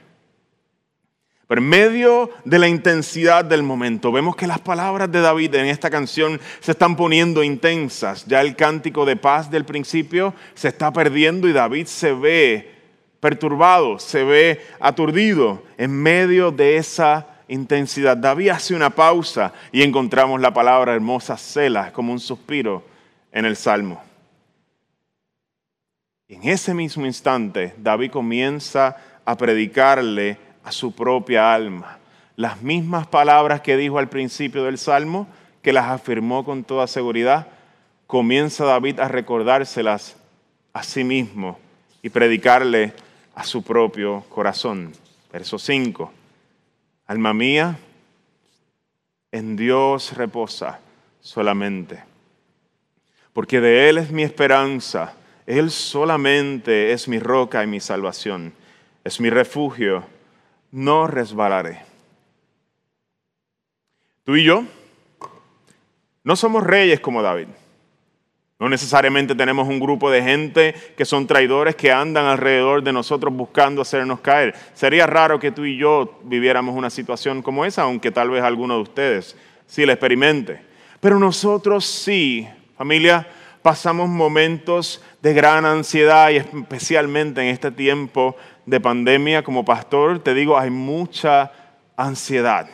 Pero 1.47 1.61
en 1.61 1.69
medio 1.69 2.29
de 2.43 2.59
la 2.59 2.67
intensidad 2.67 3.45
del 3.45 3.63
momento, 3.63 4.11
vemos 4.11 4.35
que 4.35 4.47
las 4.47 4.59
palabras 4.59 5.09
de 5.09 5.21
David 5.21 5.55
en 5.55 5.67
esta 5.67 5.89
canción 5.89 6.41
se 6.59 6.71
están 6.71 6.97
poniendo 6.97 7.41
intensas. 7.41 8.25
Ya 8.25 8.41
el 8.41 8.57
cántico 8.57 9.05
de 9.05 9.15
paz 9.15 9.49
del 9.49 9.63
principio 9.63 10.33
se 10.55 10.67
está 10.67 10.91
perdiendo 10.91 11.47
y 11.47 11.53
David 11.53 11.85
se 11.85 12.11
ve 12.11 12.75
perturbado, 13.21 13.97
se 13.97 14.25
ve 14.25 14.61
aturdido 14.81 15.63
en 15.77 15.91
medio 15.91 16.51
de 16.51 16.75
esa 16.75 17.27
intensidad. 17.47 18.17
David 18.17 18.49
hace 18.49 18.75
una 18.75 18.89
pausa 18.89 19.53
y 19.71 19.83
encontramos 19.83 20.41
la 20.41 20.53
palabra 20.53 20.93
hermosa, 20.93 21.37
cela, 21.37 21.93
como 21.93 22.11
un 22.11 22.19
suspiro 22.19 22.83
en 23.31 23.45
el 23.45 23.55
Salmo. 23.55 24.03
En 26.27 26.43
ese 26.43 26.73
mismo 26.73 27.05
instante, 27.05 27.73
David 27.77 28.11
comienza 28.11 28.97
a 29.23 29.37
predicarle 29.37 30.46
a 30.67 30.71
su 30.73 30.91
propia 30.91 31.53
alma. 31.53 31.97
Las 32.35 32.61
mismas 32.61 33.07
palabras 33.07 33.61
que 33.61 33.77
dijo 33.77 33.99
al 33.99 34.09
principio 34.09 34.65
del 34.65 34.77
Salmo, 34.77 35.25
que 35.61 35.71
las 35.71 35.85
afirmó 35.85 36.43
con 36.43 36.65
toda 36.65 36.87
seguridad, 36.87 37.47
comienza 38.05 38.65
David 38.65 38.99
a 38.99 39.07
recordárselas 39.07 40.17
a 40.73 40.83
sí 40.83 41.05
mismo 41.05 41.57
y 42.01 42.09
predicarle 42.09 42.93
a 43.33 43.45
su 43.45 43.63
propio 43.63 44.25
corazón. 44.27 44.91
Verso 45.31 45.57
5. 45.57 46.11
Alma 47.05 47.33
mía, 47.33 47.79
en 49.31 49.55
Dios 49.55 50.17
reposa 50.17 50.81
solamente, 51.21 52.03
porque 53.31 53.61
de 53.61 53.87
Él 53.87 53.99
es 53.99 54.11
mi 54.11 54.23
esperanza, 54.23 55.13
Él 55.45 55.71
solamente 55.71 56.91
es 56.91 57.07
mi 57.07 57.19
roca 57.19 57.63
y 57.63 57.67
mi 57.67 57.79
salvación, 57.79 58.53
es 59.05 59.21
mi 59.21 59.29
refugio 59.29 60.16
no 60.71 61.07
resbalaré. 61.07 61.81
Tú 64.23 64.35
y 64.35 64.43
yo 64.43 64.63
no 66.23 66.35
somos 66.35 66.63
reyes 66.63 66.99
como 66.99 67.21
David. 67.21 67.47
No 68.59 68.67
necesariamente 68.69 69.35
tenemos 69.35 69.67
un 69.67 69.79
grupo 69.79 70.09
de 70.09 70.23
gente 70.23 70.73
que 70.97 71.05
son 71.05 71.27
traidores 71.27 71.75
que 71.75 71.91
andan 71.91 72.25
alrededor 72.25 72.83
de 72.83 72.91
nosotros 72.91 73.33
buscando 73.33 73.83
hacernos 73.83 74.19
caer. 74.19 74.55
Sería 74.73 75.05
raro 75.05 75.39
que 75.39 75.51
tú 75.51 75.63
y 75.63 75.77
yo 75.77 76.19
viviéramos 76.23 76.75
una 76.75 76.89
situación 76.89 77.43
como 77.43 77.65
esa, 77.65 77.83
aunque 77.83 78.11
tal 78.11 78.31
vez 78.31 78.43
alguno 78.43 78.75
de 78.75 78.81
ustedes 78.81 79.37
sí 79.67 79.85
la 79.85 79.93
experimente. 79.93 80.59
Pero 80.99 81.19
nosotros 81.19 81.85
sí, 81.85 82.47
familia, 82.75 83.27
pasamos 83.61 84.09
momentos 84.09 85.01
de 85.21 85.33
gran 85.33 85.65
ansiedad 85.65 86.29
y 86.29 86.37
especialmente 86.37 87.41
en 87.41 87.47
este 87.47 87.71
tiempo 87.71 88.35
de 88.65 88.79
pandemia 88.79 89.43
como 89.43 89.65
pastor, 89.65 90.19
te 90.19 90.33
digo, 90.33 90.57
hay 90.57 90.69
mucha 90.69 91.51
ansiedad. 91.95 92.67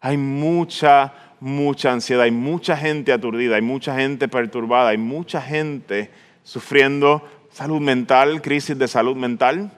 Hay 0.00 0.16
mucha, 0.16 1.12
mucha 1.40 1.92
ansiedad. 1.92 2.22
Hay 2.24 2.30
mucha 2.30 2.76
gente 2.76 3.12
aturdida, 3.12 3.56
hay 3.56 3.62
mucha 3.62 3.94
gente 3.96 4.28
perturbada, 4.28 4.90
hay 4.90 4.98
mucha 4.98 5.40
gente 5.40 6.10
sufriendo 6.42 7.22
salud 7.50 7.80
mental, 7.80 8.40
crisis 8.40 8.78
de 8.78 8.88
salud 8.88 9.16
mental. 9.16 9.70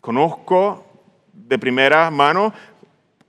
Conozco 0.00 0.86
de 1.32 1.58
primera 1.58 2.10
mano 2.10 2.52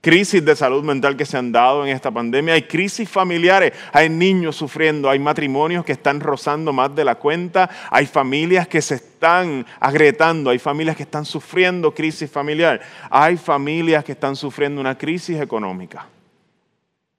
crisis 0.00 0.44
de 0.44 0.56
salud 0.56 0.82
mental 0.82 1.16
que 1.16 1.26
se 1.26 1.36
han 1.36 1.52
dado 1.52 1.84
en 1.84 1.94
esta 1.94 2.10
pandemia, 2.10 2.54
hay 2.54 2.62
crisis 2.62 3.08
familiares, 3.08 3.72
hay 3.92 4.08
niños 4.08 4.56
sufriendo, 4.56 5.10
hay 5.10 5.18
matrimonios 5.18 5.84
que 5.84 5.92
están 5.92 6.20
rozando 6.20 6.72
más 6.72 6.94
de 6.94 7.04
la 7.04 7.16
cuenta, 7.16 7.68
hay 7.90 8.06
familias 8.06 8.66
que 8.66 8.80
se 8.80 8.94
están 8.96 9.66
agrietando, 9.78 10.50
hay 10.50 10.58
familias 10.58 10.96
que 10.96 11.02
están 11.02 11.24
sufriendo 11.24 11.94
crisis 11.94 12.30
familiar, 12.30 12.80
hay 13.10 13.36
familias 13.36 14.04
que 14.04 14.12
están 14.12 14.36
sufriendo 14.36 14.80
una 14.80 14.96
crisis 14.96 15.40
económica. 15.40 16.06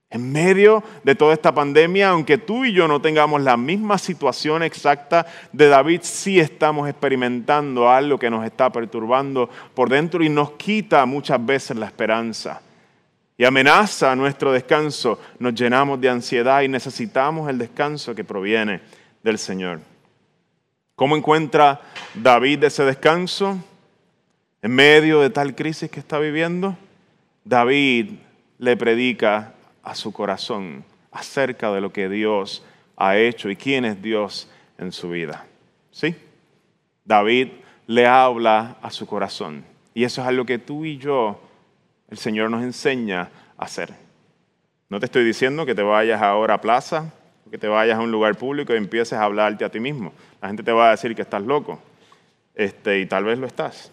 En 0.10 0.30
medio 0.30 0.84
de 1.06 1.16
toda 1.16 1.34
esta 1.34 1.54
pandemia, 1.54 2.10
aunque 2.10 2.38
tú 2.38 2.66
y 2.66 2.74
yo 2.74 2.86
no 2.86 3.00
tengamos 3.02 3.42
la 3.42 3.56
misma 3.56 3.98
situación 3.98 4.62
exacta 4.62 5.26
de 5.54 5.70
David, 5.70 6.02
sí 6.04 6.38
estamos 6.38 6.90
experimentando 6.90 7.90
algo 7.90 8.20
que 8.20 8.30
nos 8.30 8.44
está 8.44 8.70
perturbando 8.70 9.50
por 9.74 9.88
dentro 9.88 10.22
y 10.22 10.28
nos 10.28 10.52
quita 10.54 11.06
muchas 11.06 11.46
veces 11.46 11.78
la 11.78 11.86
esperanza 11.86 12.60
y 13.42 13.44
amenaza 13.44 14.16
nuestro 14.16 14.52
descanso, 14.52 15.20
nos 15.40 15.56
llenamos 15.56 16.00
de 16.00 16.08
ansiedad 16.08 16.62
y 16.62 16.68
necesitamos 16.68 17.50
el 17.50 17.58
descanso 17.58 18.14
que 18.14 18.24
proviene 18.24 18.82
del 19.24 19.40
Señor. 19.40 19.80
¿Cómo 20.96 21.18
encuentra 21.18 21.82
David 22.14 22.66
ese 22.66 22.84
descanso 22.84 23.58
en 24.62 24.76
medio 24.76 25.22
de 25.22 25.32
tal 25.32 25.56
crisis 25.56 25.90
que 25.90 26.00
está 26.00 26.20
viviendo? 26.20 26.78
David 27.44 28.12
le 28.60 28.78
predica 28.78 29.56
a 29.82 29.96
su 29.96 30.14
corazón 30.14 30.86
acerca 31.12 31.72
de 31.72 31.82
lo 31.82 31.92
que 31.92 32.10
Dios 32.10 32.64
ha 32.96 33.18
hecho 33.18 33.50
y 33.50 33.56
quién 33.56 33.86
es 33.86 34.00
Dios 34.04 34.52
en 34.78 34.92
su 34.92 35.10
vida. 35.10 35.48
¿Sí? 35.90 36.16
David 37.06 37.48
le 37.88 38.06
habla 38.06 38.78
a 38.84 38.92
su 38.92 39.08
corazón. 39.08 39.66
Y 39.96 40.04
eso 40.04 40.22
es 40.22 40.28
algo 40.28 40.46
que 40.46 40.60
tú 40.60 40.86
y 40.86 41.00
yo 41.00 41.42
el 42.12 42.18
Señor 42.18 42.52
nos 42.52 42.62
enseña 42.62 43.30
a 43.58 43.66
hacer. 43.66 43.94
No 44.90 45.00
te 45.00 45.06
estoy 45.06 45.24
diciendo 45.24 45.66
que 45.66 45.74
te 45.74 45.82
vayas 45.82 46.22
ahora 46.22 46.56
a 46.56 46.62
plaza, 46.62 47.14
que 47.50 47.58
te 47.58 47.70
vayas 47.70 47.98
a 47.98 48.02
un 48.02 48.12
lugar 48.12 48.36
público 48.36 48.74
y 48.74 48.78
empieces 48.78 49.14
a 49.14 49.24
hablarte 49.24 49.64
a 49.64 49.70
ti 49.70 49.80
mismo. 49.80 50.14
La 50.42 50.50
gente 50.50 50.62
te 50.62 50.74
va 50.74 50.90
a 50.90 50.92
decir 50.92 51.16
que 51.16 51.22
estás 51.22 51.42
loco. 51.42 51.82
Este, 52.54 53.00
y 53.00 53.06
tal 53.06 53.24
vez 53.24 53.40
lo 53.40 53.48
estás. 53.48 53.92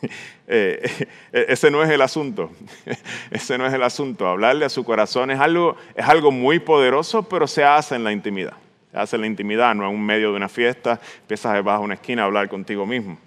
Eh, 0.48 1.08
ese 1.32 1.72
no 1.72 1.82
es 1.82 1.90
el 1.90 2.00
asunto. 2.00 2.52
ese 3.32 3.58
no 3.58 3.66
es 3.66 3.74
el 3.74 3.82
asunto. 3.82 4.28
Hablarle 4.28 4.64
a 4.64 4.68
su 4.68 4.84
corazón 4.84 5.32
es 5.32 5.40
algo, 5.40 5.76
es 5.96 6.06
algo 6.06 6.30
muy 6.30 6.60
poderoso, 6.60 7.24
pero 7.24 7.48
se 7.48 7.64
hace 7.64 7.96
en 7.96 8.04
la 8.04 8.12
intimidad. 8.12 8.52
Se 8.92 8.96
hace 8.96 9.16
en 9.16 9.22
la 9.22 9.26
intimidad, 9.26 9.74
no 9.74 9.82
en 9.88 9.92
un 9.92 10.06
medio 10.06 10.30
de 10.30 10.36
una 10.36 10.48
fiesta. 10.48 11.00
Empiezas 11.22 11.66
a 11.66 11.78
una 11.80 11.94
esquina 11.94 12.22
a 12.22 12.26
hablar 12.26 12.48
contigo 12.48 12.86
mismo. 12.86 13.18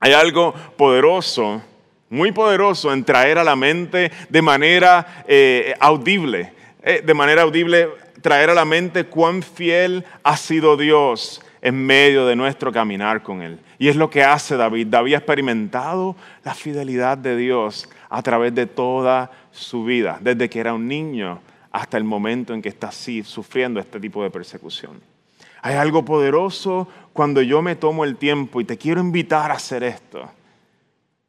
Hay 0.00 0.12
algo 0.12 0.52
poderoso 0.76 1.62
muy 2.12 2.30
poderoso 2.30 2.92
en 2.92 3.04
traer 3.04 3.38
a 3.38 3.44
la 3.44 3.56
mente 3.56 4.12
de 4.28 4.42
manera 4.42 5.24
eh, 5.26 5.74
audible, 5.80 6.52
eh, 6.82 7.02
de 7.02 7.14
manera 7.14 7.40
audible 7.40 7.88
traer 8.20 8.50
a 8.50 8.54
la 8.54 8.66
mente 8.66 9.06
cuán 9.06 9.42
fiel 9.42 10.04
ha 10.22 10.36
sido 10.36 10.76
Dios 10.76 11.40
en 11.62 11.74
medio 11.74 12.26
de 12.26 12.36
nuestro 12.36 12.70
caminar 12.70 13.22
con 13.22 13.40
Él. 13.40 13.58
Y 13.78 13.88
es 13.88 13.96
lo 13.96 14.10
que 14.10 14.22
hace 14.22 14.58
David. 14.58 14.88
David 14.88 15.14
ha 15.14 15.16
experimentado 15.18 16.14
la 16.44 16.52
fidelidad 16.52 17.16
de 17.16 17.34
Dios 17.34 17.88
a 18.10 18.20
través 18.20 18.54
de 18.54 18.66
toda 18.66 19.30
su 19.50 19.84
vida, 19.84 20.18
desde 20.20 20.50
que 20.50 20.60
era 20.60 20.74
un 20.74 20.86
niño 20.86 21.40
hasta 21.70 21.96
el 21.96 22.04
momento 22.04 22.52
en 22.52 22.60
que 22.60 22.68
está 22.68 22.88
así, 22.88 23.22
sufriendo 23.22 23.80
este 23.80 23.98
tipo 23.98 24.22
de 24.22 24.28
persecución. 24.28 25.00
Hay 25.62 25.76
algo 25.76 26.04
poderoso 26.04 26.88
cuando 27.14 27.40
yo 27.40 27.62
me 27.62 27.74
tomo 27.74 28.04
el 28.04 28.16
tiempo, 28.16 28.60
y 28.60 28.64
te 28.64 28.76
quiero 28.76 29.00
invitar 29.00 29.50
a 29.50 29.54
hacer 29.54 29.82
esto, 29.82 30.28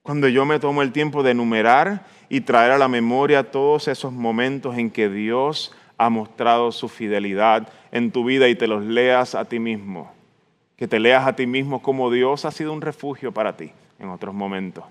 cuando 0.03 0.27
yo 0.27 0.45
me 0.45 0.59
tomo 0.59 0.81
el 0.81 0.91
tiempo 0.91 1.23
de 1.23 1.31
enumerar 1.31 2.05
y 2.27 2.41
traer 2.41 2.71
a 2.71 2.77
la 2.77 2.89
memoria 2.89 3.51
todos 3.51 3.87
esos 3.87 4.11
momentos 4.11 4.77
en 4.77 4.91
que 4.91 5.07
Dios 5.07 5.73
ha 5.97 6.09
mostrado 6.09 6.73
su 6.73 6.89
fidelidad 6.89 7.69
en 7.89 8.11
tu 8.11 8.25
vida 8.25 8.49
y 8.49 8.55
te 8.55 8.67
los 8.67 8.83
leas 8.83 9.33
a 9.33 9.45
ti 9.45 9.59
mismo. 9.59 10.11
Que 10.75 10.89
te 10.89 10.99
leas 10.99 11.25
a 11.25 11.37
ti 11.37 11.47
mismo 11.47 11.81
como 11.81 12.11
Dios 12.11 12.43
ha 12.43 12.51
sido 12.51 12.73
un 12.73 12.81
refugio 12.81 13.31
para 13.31 13.55
ti 13.55 13.71
en 13.97 14.09
otros 14.09 14.35
momentos. 14.35 14.83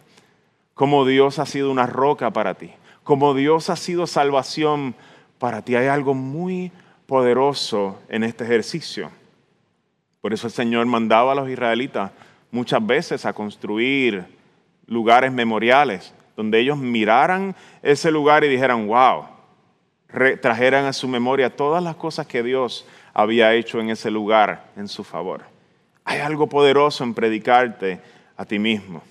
Como 0.73 1.05
Dios 1.05 1.39
ha 1.39 1.45
sido 1.45 1.71
una 1.71 1.87
roca 1.87 2.31
para 2.31 2.55
ti. 2.55 2.73
Como 3.05 3.35
Dios 3.35 3.69
ha 3.69 3.77
sido 3.77 4.07
salvación 4.07 4.95
para 5.39 5.61
ti. 5.61 5.77
Hay 5.77 5.89
algo 5.89 6.15
muy 6.15 6.73
poderoso 7.05 8.01
en 8.09 8.25
este 8.25 8.45
ejercicio. 8.45 9.11
Por 10.23 10.33
eso 10.33 10.47
el 10.47 10.53
Señor 10.55 10.87
mandaba 10.87 11.33
a 11.33 11.35
los 11.35 11.51
israelitas 11.51 12.13
muchas 12.51 12.87
veces 12.87 13.27
a 13.27 13.35
construir 13.35 14.41
lugares 14.87 15.33
memoriales 15.33 16.15
donde 16.37 16.59
ellos 16.61 16.79
miraran 16.79 17.55
ese 17.83 18.11
lugar 18.11 18.45
y 18.45 18.49
dijeran, 18.49 18.87
wow, 18.87 19.25
trajeran 20.41 20.87
a 20.87 20.93
su 20.93 21.09
memoria 21.09 21.55
todas 21.55 21.83
las 21.83 21.97
cosas 21.97 22.27
que 22.27 22.43
Dios 22.43 22.87
había 23.15 23.53
hecho 23.55 23.81
en 23.81 23.91
ese 23.91 24.11
lugar 24.11 24.71
en 24.77 24.89
su 24.89 25.05
favor. 25.05 25.43
Hay 26.05 26.21
algo 26.21 26.49
poderoso 26.49 27.05
en 27.05 27.15
predicarte 27.15 28.01
a 28.37 28.45
ti 28.45 28.59
mismo. 28.59 29.03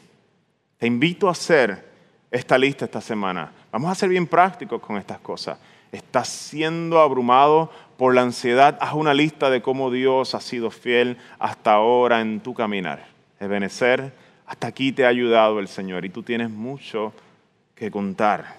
Te 0.77 0.87
invito 0.87 1.27
a 1.27 1.31
hacer 1.31 1.91
esta 2.31 2.57
lista 2.57 2.85
esta 2.85 3.01
semana. 3.01 3.51
Vamos 3.71 3.91
a 3.91 3.95
ser 3.95 4.09
bien 4.09 4.27
prácticos 4.27 4.81
con 4.81 4.97
estas 4.97 5.19
cosas. 5.19 5.57
Estás 5.91 6.27
siendo 6.27 6.99
abrumado 6.99 7.71
por 7.97 8.15
la 8.15 8.21
ansiedad. 8.21 8.77
Haz 8.81 8.93
una 8.93 9.13
lista 9.13 9.49
de 9.49 9.61
cómo 9.61 9.91
Dios 9.91 10.33
ha 10.33 10.41
sido 10.41 10.71
fiel 10.71 11.17
hasta 11.37 11.73
ahora 11.73 12.21
en 12.21 12.39
tu 12.39 12.53
caminar. 12.53 13.05
Hasta 14.51 14.67
aquí 14.67 14.91
te 14.91 15.05
ha 15.05 15.08
ayudado 15.08 15.62
el 15.62 15.70
Señor 15.70 16.03
y 16.03 16.10
tú 16.10 16.24
tienes 16.24 16.50
mucho 16.50 17.13
que 17.74 17.89
contar. 17.89 18.58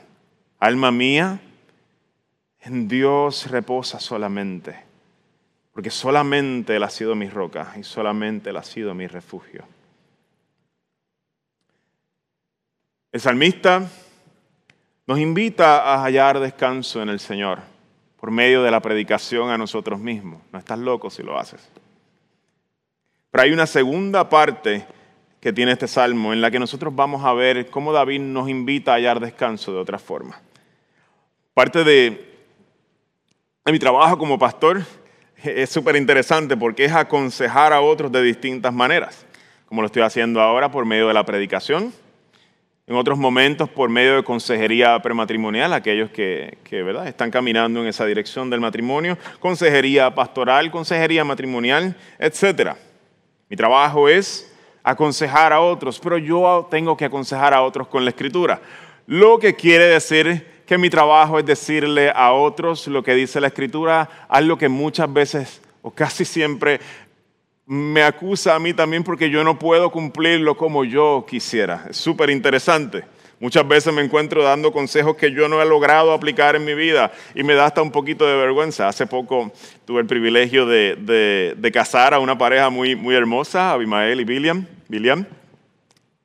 Alma 0.58 0.90
mía, 0.90 1.38
en 2.62 2.88
Dios 2.88 3.50
reposa 3.50 4.00
solamente, 4.00 4.74
porque 5.74 5.90
solamente 5.90 6.76
Él 6.76 6.82
ha 6.82 6.88
sido 6.88 7.14
mi 7.14 7.28
roca 7.28 7.74
y 7.78 7.82
solamente 7.82 8.48
Él 8.48 8.56
ha 8.56 8.62
sido 8.62 8.94
mi 8.94 9.06
refugio. 9.06 9.64
El 13.12 13.20
salmista 13.20 13.86
nos 15.06 15.18
invita 15.18 15.92
a 15.92 16.02
hallar 16.02 16.40
descanso 16.40 17.02
en 17.02 17.10
el 17.10 17.20
Señor 17.20 17.58
por 18.16 18.30
medio 18.30 18.62
de 18.62 18.70
la 18.70 18.80
predicación 18.80 19.50
a 19.50 19.58
nosotros 19.58 20.00
mismos. 20.00 20.40
No 20.52 20.58
estás 20.58 20.78
loco 20.78 21.10
si 21.10 21.22
lo 21.22 21.38
haces. 21.38 21.68
Pero 23.30 23.42
hay 23.42 23.52
una 23.52 23.66
segunda 23.66 24.26
parte 24.30 24.86
que 25.42 25.52
tiene 25.52 25.72
este 25.72 25.88
salmo 25.88 26.32
en 26.32 26.40
la 26.40 26.52
que 26.52 26.60
nosotros 26.60 26.94
vamos 26.94 27.24
a 27.24 27.32
ver 27.32 27.66
cómo 27.66 27.92
David 27.92 28.20
nos 28.20 28.48
invita 28.48 28.92
a 28.92 28.94
hallar 28.94 29.18
descanso 29.18 29.72
de 29.72 29.80
otra 29.80 29.98
forma. 29.98 30.40
Parte 31.52 31.82
de 31.82 32.32
mi 33.66 33.76
trabajo 33.80 34.16
como 34.16 34.38
pastor 34.38 34.84
es 35.42 35.68
súper 35.68 35.96
interesante 35.96 36.56
porque 36.56 36.84
es 36.84 36.92
aconsejar 36.92 37.72
a 37.72 37.80
otros 37.80 38.12
de 38.12 38.22
distintas 38.22 38.72
maneras, 38.72 39.26
como 39.66 39.82
lo 39.82 39.86
estoy 39.86 40.02
haciendo 40.02 40.40
ahora 40.40 40.70
por 40.70 40.86
medio 40.86 41.08
de 41.08 41.14
la 41.14 41.26
predicación, 41.26 41.92
en 42.86 42.94
otros 42.94 43.18
momentos 43.18 43.68
por 43.68 43.90
medio 43.90 44.14
de 44.14 44.22
consejería 44.22 45.02
prematrimonial, 45.02 45.72
aquellos 45.72 46.12
que, 46.12 46.56
¿verdad? 46.70 47.08
están 47.08 47.32
caminando 47.32 47.82
en 47.82 47.88
esa 47.88 48.06
dirección 48.06 48.48
del 48.48 48.60
matrimonio, 48.60 49.18
consejería 49.40 50.14
pastoral, 50.14 50.70
consejería 50.70 51.24
matrimonial, 51.24 51.96
etc. 52.20 52.74
Mi 53.48 53.56
trabajo 53.56 54.08
es 54.08 54.51
aconsejar 54.82 55.52
a 55.52 55.60
otros, 55.60 55.98
pero 56.00 56.18
yo 56.18 56.66
tengo 56.70 56.96
que 56.96 57.04
aconsejar 57.04 57.54
a 57.54 57.62
otros 57.62 57.88
con 57.88 58.04
la 58.04 58.10
escritura, 58.10 58.60
lo 59.06 59.38
que 59.38 59.54
quiere 59.54 59.86
decir 59.86 60.62
que 60.66 60.78
mi 60.78 60.88
trabajo 60.88 61.38
es 61.38 61.44
decirle 61.44 62.10
a 62.14 62.32
otros 62.32 62.86
lo 62.86 63.02
que 63.02 63.14
dice 63.14 63.40
la 63.40 63.48
escritura, 63.48 64.08
algo 64.28 64.56
que 64.56 64.68
muchas 64.68 65.12
veces 65.12 65.60
o 65.82 65.90
casi 65.90 66.24
siempre 66.24 66.80
me 67.66 68.02
acusa 68.02 68.54
a 68.54 68.58
mí 68.58 68.72
también 68.72 69.04
porque 69.04 69.30
yo 69.30 69.44
no 69.44 69.58
puedo 69.58 69.90
cumplirlo 69.90 70.56
como 70.56 70.84
yo 70.84 71.24
quisiera. 71.28 71.86
Es 71.90 71.96
súper 71.96 72.30
interesante. 72.30 73.04
Muchas 73.42 73.66
veces 73.66 73.92
me 73.92 74.02
encuentro 74.02 74.44
dando 74.44 74.70
consejos 74.70 75.16
que 75.16 75.32
yo 75.32 75.48
no 75.48 75.60
he 75.60 75.66
logrado 75.66 76.12
aplicar 76.12 76.54
en 76.54 76.64
mi 76.64 76.74
vida 76.74 77.10
y 77.34 77.42
me 77.42 77.54
da 77.54 77.66
hasta 77.66 77.82
un 77.82 77.90
poquito 77.90 78.24
de 78.24 78.36
vergüenza. 78.36 78.86
Hace 78.86 79.04
poco 79.04 79.50
tuve 79.84 80.00
el 80.00 80.06
privilegio 80.06 80.64
de, 80.64 80.94
de, 81.56 81.72
casar 81.72 82.14
a 82.14 82.20
una 82.20 82.38
pareja 82.38 82.70
muy, 82.70 82.94
muy 82.94 83.16
hermosa, 83.16 83.72
Abimael 83.72 84.20
y 84.20 84.24
William. 84.24 84.64
William. 84.88 85.26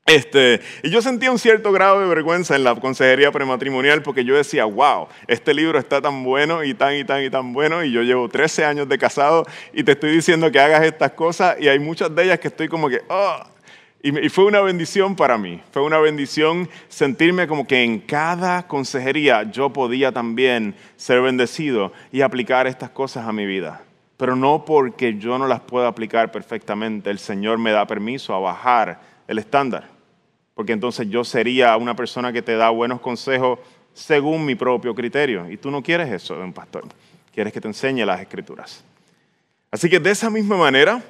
Este, 0.05 0.61
y 0.83 0.91
yo 0.91 1.01
sentía 1.01 1.31
un 1.31 1.39
cierto 1.39 1.71
grado 1.71 2.01
de 2.01 2.07
vergüenza 2.07 2.55
en 2.55 2.63
la 2.63 2.75
consejería 2.75 3.31
prematrimonial 3.31 4.03
porque 4.03 4.23
yo 4.23 4.35
decía, 4.35 4.65
wow, 4.65 5.07
este 5.25 5.55
libro 5.55 5.79
está 5.79 5.99
tan 5.99 6.23
bueno 6.23 6.63
y 6.63 6.75
tan 6.75 6.97
y 6.97 7.03
tan 7.03 7.23
y 7.23 7.31
tan 7.31 7.51
bueno 7.51 7.83
y 7.83 7.91
yo 7.91 8.03
llevo 8.03 8.29
13 8.29 8.63
años 8.63 8.87
de 8.87 8.97
casado 8.99 9.47
y 9.73 9.83
te 9.83 9.93
estoy 9.93 10.11
diciendo 10.11 10.51
que 10.51 10.59
hagas 10.59 10.83
estas 10.83 11.13
cosas 11.13 11.57
y 11.59 11.67
hay 11.67 11.79
muchas 11.79 12.13
de 12.13 12.25
ellas 12.25 12.37
que 12.37 12.49
estoy 12.49 12.67
como 12.67 12.89
que, 12.89 13.01
oh, 13.09 13.41
y, 14.09 14.29
fue 14.29 14.45
una 14.45 14.61
bendición 14.61 15.15
para 15.15 15.37
mí, 15.37 15.61
fue 15.71 15.81
una 15.81 15.99
bendición 15.99 16.69
sentirme 16.87 17.47
como 17.47 17.65
que 17.67 17.83
en 17.83 17.99
cada 17.99 18.67
consejería 18.67 19.43
yo 19.43 19.71
podía 19.71 20.11
también 20.11 20.75
ser 20.95 21.21
bendecido 21.21 21.91
y 22.11 22.21
aplicar 22.21 22.67
estas 22.67 22.89
cosas 22.89 23.27
a 23.27 23.33
mi 23.33 23.45
vida. 23.45 23.81
Pero 24.17 24.35
no 24.35 24.65
porque 24.65 25.17
yo 25.17 25.37
no 25.37 25.47
las 25.47 25.59
pueda 25.61 25.87
aplicar 25.87 26.31
perfectamente, 26.31 27.09
el 27.09 27.19
Señor 27.19 27.57
me 27.57 27.71
da 27.71 27.85
permiso 27.85 28.33
a 28.33 28.39
bajar 28.39 28.99
el 29.27 29.37
estándar 29.37 29.97
porque 30.57 30.73
entonces 30.73 31.07
yo 31.07 31.23
sería 31.23 31.77
una 31.77 31.95
persona 31.95 32.33
que 32.33 32.41
te 32.41 32.55
da 32.55 32.71
buenos 32.71 32.99
consejos 32.99 33.59
según 33.93 34.43
mi 34.43 34.55
propio 34.55 34.95
criterio. 34.95 35.47
Y 35.51 35.57
tú 35.57 35.69
no 35.69 35.83
quieres 35.83 36.11
eso 36.11 36.35
de 36.35 36.43
un 36.43 36.51
pastor, 36.51 36.85
quieres 37.31 37.53
que 37.53 37.61
te 37.61 37.67
enseñe 37.67 38.03
las 38.03 38.19
escrituras. 38.19 38.83
Así 39.69 39.87
que 39.87 39.99
de 39.99 40.09
esa 40.09 40.31
misma 40.31 40.57
manera, 40.57 41.03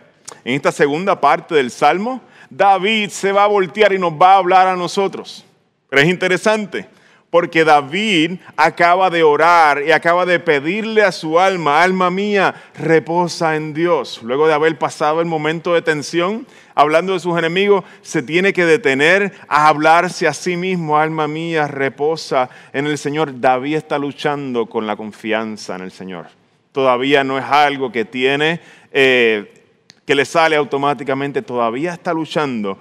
en 0.43 0.55
esta 0.55 0.71
segunda 0.71 1.19
parte 1.19 1.55
del 1.55 1.71
Salmo, 1.71 2.21
David 2.49 3.09
se 3.09 3.31
va 3.31 3.43
a 3.43 3.47
voltear 3.47 3.93
y 3.93 3.99
nos 3.99 4.13
va 4.13 4.33
a 4.33 4.37
hablar 4.37 4.67
a 4.67 4.75
nosotros. 4.75 5.45
Pero 5.89 6.01
es 6.01 6.07
interesante, 6.07 6.87
porque 7.29 7.65
David 7.65 8.39
acaba 8.55 9.09
de 9.09 9.23
orar 9.23 9.83
y 9.85 9.91
acaba 9.91 10.25
de 10.25 10.39
pedirle 10.39 11.03
a 11.03 11.11
su 11.11 11.39
alma, 11.39 11.83
alma 11.83 12.09
mía, 12.09 12.55
reposa 12.77 13.55
en 13.55 13.73
Dios. 13.73 14.21
Luego 14.23 14.47
de 14.47 14.53
haber 14.53 14.77
pasado 14.77 15.19
el 15.19 15.27
momento 15.27 15.73
de 15.73 15.81
tensión, 15.81 16.47
hablando 16.73 17.13
de 17.13 17.19
sus 17.19 17.37
enemigos, 17.37 17.83
se 18.01 18.23
tiene 18.23 18.53
que 18.53 18.65
detener 18.65 19.33
a 19.47 19.67
hablarse 19.67 20.27
a 20.27 20.33
sí 20.33 20.55
mismo, 20.55 20.97
alma 20.97 21.27
mía, 21.27 21.67
reposa 21.67 22.49
en 22.71 22.87
el 22.87 22.97
Señor. 22.97 23.39
David 23.39 23.75
está 23.75 23.97
luchando 23.97 24.67
con 24.67 24.87
la 24.87 24.95
confianza 24.95 25.75
en 25.75 25.81
el 25.81 25.91
Señor. 25.91 26.27
Todavía 26.71 27.23
no 27.23 27.37
es 27.37 27.45
algo 27.45 27.91
que 27.91 28.05
tiene, 28.05 28.61
eh, 28.91 29.56
que 30.07 30.15
le 30.15 30.23
sale 30.23 30.55
automáticamente, 30.55 31.41
todavía 31.41 31.91
está 31.91 32.13
luchando. 32.13 32.79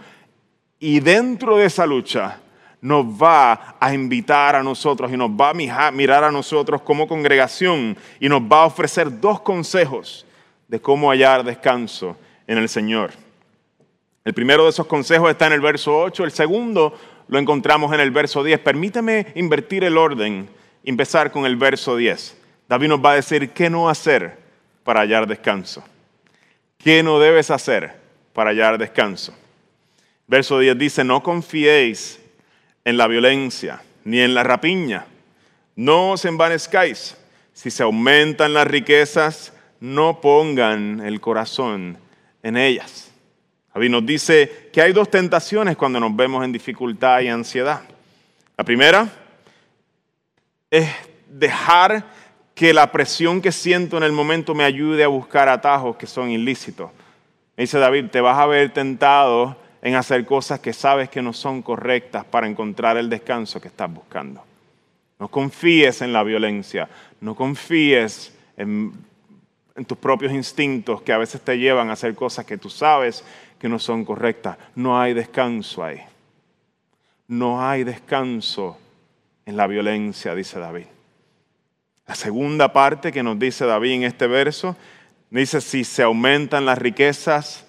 Y 0.78 1.00
dentro 1.00 1.56
de 1.56 1.66
esa 1.66 1.84
lucha, 1.84 2.38
nos 2.80 3.04
va 3.04 3.76
a 3.80 3.92
invitar 3.92 4.54
a 4.54 4.62
nosotros 4.62 5.10
y 5.12 5.16
nos 5.16 5.30
va 5.30 5.50
a 5.50 5.90
mirar 5.90 6.22
a 6.22 6.30
nosotros 6.30 6.82
como 6.82 7.08
congregación 7.08 7.96
y 8.20 8.28
nos 8.28 8.42
va 8.42 8.62
a 8.62 8.66
ofrecer 8.66 9.20
dos 9.20 9.40
consejos 9.40 10.24
de 10.68 10.80
cómo 10.80 11.10
hallar 11.10 11.42
descanso 11.42 12.16
en 12.46 12.58
el 12.58 12.68
Señor. 12.68 13.10
El 14.24 14.32
primero 14.32 14.62
de 14.62 14.70
esos 14.70 14.86
consejos 14.86 15.28
está 15.28 15.48
en 15.48 15.54
el 15.54 15.60
verso 15.60 15.98
8, 15.98 16.22
el 16.22 16.30
segundo 16.30 16.96
lo 17.26 17.40
encontramos 17.40 17.92
en 17.92 17.98
el 17.98 18.12
verso 18.12 18.44
10. 18.44 18.60
Permíteme 18.60 19.32
invertir 19.34 19.82
el 19.82 19.98
orden, 19.98 20.48
empezar 20.84 21.32
con 21.32 21.44
el 21.44 21.56
verso 21.56 21.96
10. 21.96 22.36
David 22.68 22.86
nos 22.86 23.04
va 23.04 23.12
a 23.12 23.16
decir 23.16 23.50
qué 23.50 23.68
no 23.68 23.88
hacer 23.88 24.38
para 24.84 25.00
hallar 25.00 25.26
descanso. 25.26 25.82
¿Qué 26.78 27.02
no 27.02 27.18
debes 27.18 27.50
hacer 27.50 27.94
para 28.32 28.50
hallar 28.50 28.78
descanso? 28.78 29.34
Verso 30.26 30.58
10 30.58 30.78
dice, 30.78 31.04
no 31.04 31.22
confiéis 31.22 32.20
en 32.84 32.96
la 32.96 33.06
violencia, 33.06 33.82
ni 34.04 34.20
en 34.20 34.34
la 34.34 34.42
rapiña. 34.42 35.06
No 35.74 36.12
os 36.12 36.24
envanezcáis. 36.24 37.16
Si 37.52 37.70
se 37.70 37.82
aumentan 37.82 38.54
las 38.54 38.66
riquezas, 38.66 39.52
no 39.80 40.20
pongan 40.20 41.00
el 41.00 41.20
corazón 41.20 41.98
en 42.42 42.56
ellas. 42.56 43.10
David 43.74 43.90
nos 43.90 44.06
dice 44.06 44.70
que 44.72 44.80
hay 44.80 44.92
dos 44.92 45.10
tentaciones 45.10 45.76
cuando 45.76 46.00
nos 46.00 46.14
vemos 46.14 46.44
en 46.44 46.52
dificultad 46.52 47.20
y 47.20 47.28
ansiedad. 47.28 47.82
La 48.56 48.64
primera 48.64 49.08
es 50.70 50.88
dejar 51.28 52.04
que 52.56 52.72
la 52.72 52.90
presión 52.90 53.42
que 53.42 53.52
siento 53.52 53.98
en 53.98 54.02
el 54.02 54.12
momento 54.12 54.54
me 54.54 54.64
ayude 54.64 55.04
a 55.04 55.08
buscar 55.08 55.46
atajos 55.46 55.96
que 55.96 56.06
son 56.06 56.30
ilícitos. 56.30 56.90
dice 57.54 57.78
David, 57.78 58.06
te 58.06 58.22
vas 58.22 58.38
a 58.38 58.46
ver 58.46 58.72
tentado 58.72 59.58
en 59.82 59.94
hacer 59.94 60.24
cosas 60.24 60.58
que 60.60 60.72
sabes 60.72 61.10
que 61.10 61.20
no 61.20 61.34
son 61.34 61.60
correctas 61.60 62.24
para 62.24 62.48
encontrar 62.48 62.96
el 62.96 63.10
descanso 63.10 63.60
que 63.60 63.68
estás 63.68 63.92
buscando. 63.92 64.42
No 65.18 65.28
confíes 65.28 66.00
en 66.00 66.14
la 66.14 66.22
violencia, 66.22 66.88
no 67.20 67.34
confíes 67.34 68.34
en, 68.56 68.90
en, 69.74 69.84
tus 69.84 69.98
propios 69.98 70.32
instintos 70.32 71.02
que 71.02 71.12
a 71.12 71.18
veces 71.18 71.42
te 71.42 71.58
llevan 71.58 71.90
a 71.90 71.92
hacer 71.92 72.14
cosas 72.14 72.46
que 72.46 72.56
tú 72.56 72.70
sabes 72.70 73.22
que 73.58 73.68
no 73.68 73.78
son 73.78 74.02
correctas. 74.02 74.56
No 74.74 74.98
hay 74.98 75.12
descanso 75.12 75.84
ahí. 75.84 76.00
No 77.28 77.62
hay 77.62 77.84
descanso 77.84 78.78
en 79.44 79.58
la 79.58 79.66
violencia, 79.66 80.34
dice 80.34 80.58
David. 80.58 80.86
La 82.06 82.14
segunda 82.14 82.72
parte 82.72 83.10
que 83.10 83.22
nos 83.22 83.38
dice 83.38 83.66
David 83.66 83.92
en 83.92 84.02
este 84.04 84.26
verso, 84.26 84.76
dice, 85.30 85.60
si 85.60 85.82
se 85.82 86.02
aumentan 86.02 86.64
las 86.64 86.78
riquezas, 86.78 87.66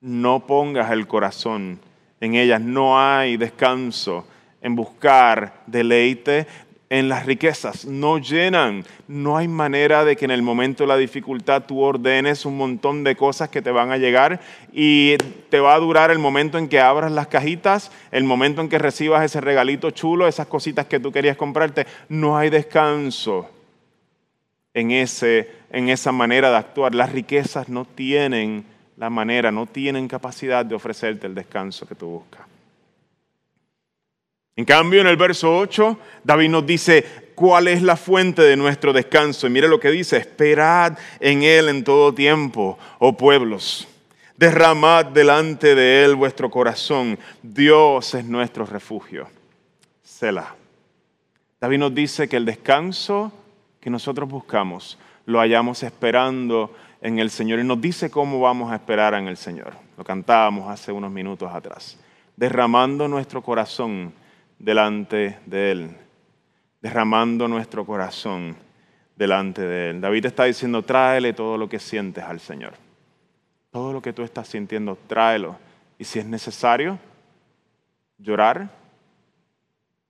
no 0.00 0.46
pongas 0.46 0.90
el 0.90 1.06
corazón 1.06 1.80
en 2.20 2.34
ellas. 2.34 2.60
No 2.60 3.00
hay 3.00 3.36
descanso 3.38 4.26
en 4.60 4.74
buscar 4.76 5.62
deleite 5.66 6.46
en 6.94 7.08
las 7.08 7.26
riquezas. 7.26 7.86
No 7.86 8.18
llenan. 8.18 8.84
No 9.08 9.36
hay 9.36 9.48
manera 9.48 10.04
de 10.04 10.14
que 10.14 10.26
en 10.26 10.30
el 10.30 10.42
momento 10.42 10.84
de 10.84 10.88
la 10.88 10.96
dificultad 10.96 11.64
tú 11.66 11.80
ordenes 11.80 12.46
un 12.46 12.56
montón 12.56 13.02
de 13.02 13.16
cosas 13.16 13.48
que 13.48 13.62
te 13.62 13.72
van 13.72 13.90
a 13.90 13.96
llegar 13.96 14.40
y 14.72 15.16
te 15.50 15.58
va 15.58 15.74
a 15.74 15.80
durar 15.80 16.12
el 16.12 16.20
momento 16.20 16.56
en 16.56 16.68
que 16.68 16.78
abras 16.78 17.10
las 17.10 17.26
cajitas, 17.26 17.90
el 18.12 18.22
momento 18.22 18.60
en 18.60 18.68
que 18.68 18.78
recibas 18.78 19.24
ese 19.24 19.40
regalito 19.40 19.90
chulo, 19.90 20.28
esas 20.28 20.46
cositas 20.46 20.86
que 20.86 21.00
tú 21.00 21.10
querías 21.10 21.36
comprarte. 21.36 21.84
No 22.08 22.38
hay 22.38 22.48
descanso 22.48 23.50
en, 24.72 24.92
ese, 24.92 25.50
en 25.70 25.88
esa 25.88 26.12
manera 26.12 26.50
de 26.50 26.58
actuar. 26.58 26.94
Las 26.94 27.10
riquezas 27.10 27.68
no 27.68 27.86
tienen 27.86 28.64
la 28.96 29.10
manera, 29.10 29.50
no 29.50 29.66
tienen 29.66 30.06
capacidad 30.06 30.64
de 30.64 30.76
ofrecerte 30.76 31.26
el 31.26 31.34
descanso 31.34 31.88
que 31.88 31.96
tú 31.96 32.06
buscas. 32.06 32.53
En 34.56 34.64
cambio, 34.64 35.00
en 35.00 35.08
el 35.08 35.16
verso 35.16 35.56
8, 35.56 35.98
David 36.22 36.48
nos 36.48 36.64
dice 36.64 37.04
cuál 37.34 37.66
es 37.66 37.82
la 37.82 37.96
fuente 37.96 38.42
de 38.42 38.56
nuestro 38.56 38.92
descanso. 38.92 39.46
Y 39.46 39.50
mire 39.50 39.66
lo 39.66 39.80
que 39.80 39.90
dice, 39.90 40.16
esperad 40.16 40.96
en 41.18 41.42
Él 41.42 41.68
en 41.68 41.82
todo 41.82 42.14
tiempo, 42.14 42.78
oh 43.00 43.16
pueblos. 43.16 43.88
Derramad 44.36 45.06
delante 45.06 45.74
de 45.74 46.04
Él 46.04 46.14
vuestro 46.14 46.50
corazón. 46.50 47.18
Dios 47.42 48.14
es 48.14 48.24
nuestro 48.24 48.64
refugio. 48.64 49.26
Selah. 50.02 50.54
David 51.60 51.78
nos 51.78 51.94
dice 51.94 52.28
que 52.28 52.36
el 52.36 52.44
descanso 52.44 53.32
que 53.80 53.90
nosotros 53.90 54.28
buscamos 54.28 54.98
lo 55.26 55.40
hallamos 55.40 55.82
esperando 55.82 56.74
en 57.00 57.18
el 57.18 57.30
Señor 57.30 57.58
y 57.58 57.64
nos 57.64 57.80
dice 57.80 58.10
cómo 58.10 58.40
vamos 58.40 58.70
a 58.70 58.76
esperar 58.76 59.14
en 59.14 59.26
el 59.26 59.36
Señor. 59.36 59.72
Lo 59.96 60.04
cantábamos 60.04 60.70
hace 60.70 60.92
unos 60.92 61.10
minutos 61.10 61.52
atrás. 61.52 61.98
Derramando 62.36 63.08
nuestro 63.08 63.42
corazón 63.42 64.12
delante 64.64 65.38
de 65.44 65.72
Él. 65.72 65.96
Derramando 66.80 67.46
nuestro 67.48 67.84
corazón 67.84 68.56
delante 69.14 69.62
de 69.62 69.90
Él. 69.90 70.00
David 70.00 70.26
está 70.26 70.44
diciendo, 70.44 70.82
tráele 70.82 71.32
todo 71.32 71.58
lo 71.58 71.68
que 71.68 71.78
sientes 71.78 72.24
al 72.24 72.40
Señor. 72.40 72.72
Todo 73.70 73.92
lo 73.92 74.00
que 74.00 74.12
tú 74.12 74.22
estás 74.22 74.48
sintiendo, 74.48 74.96
tráelo. 75.06 75.56
Y 75.98 76.04
si 76.04 76.18
es 76.18 76.26
necesario 76.26 76.98
llorar, 78.18 78.70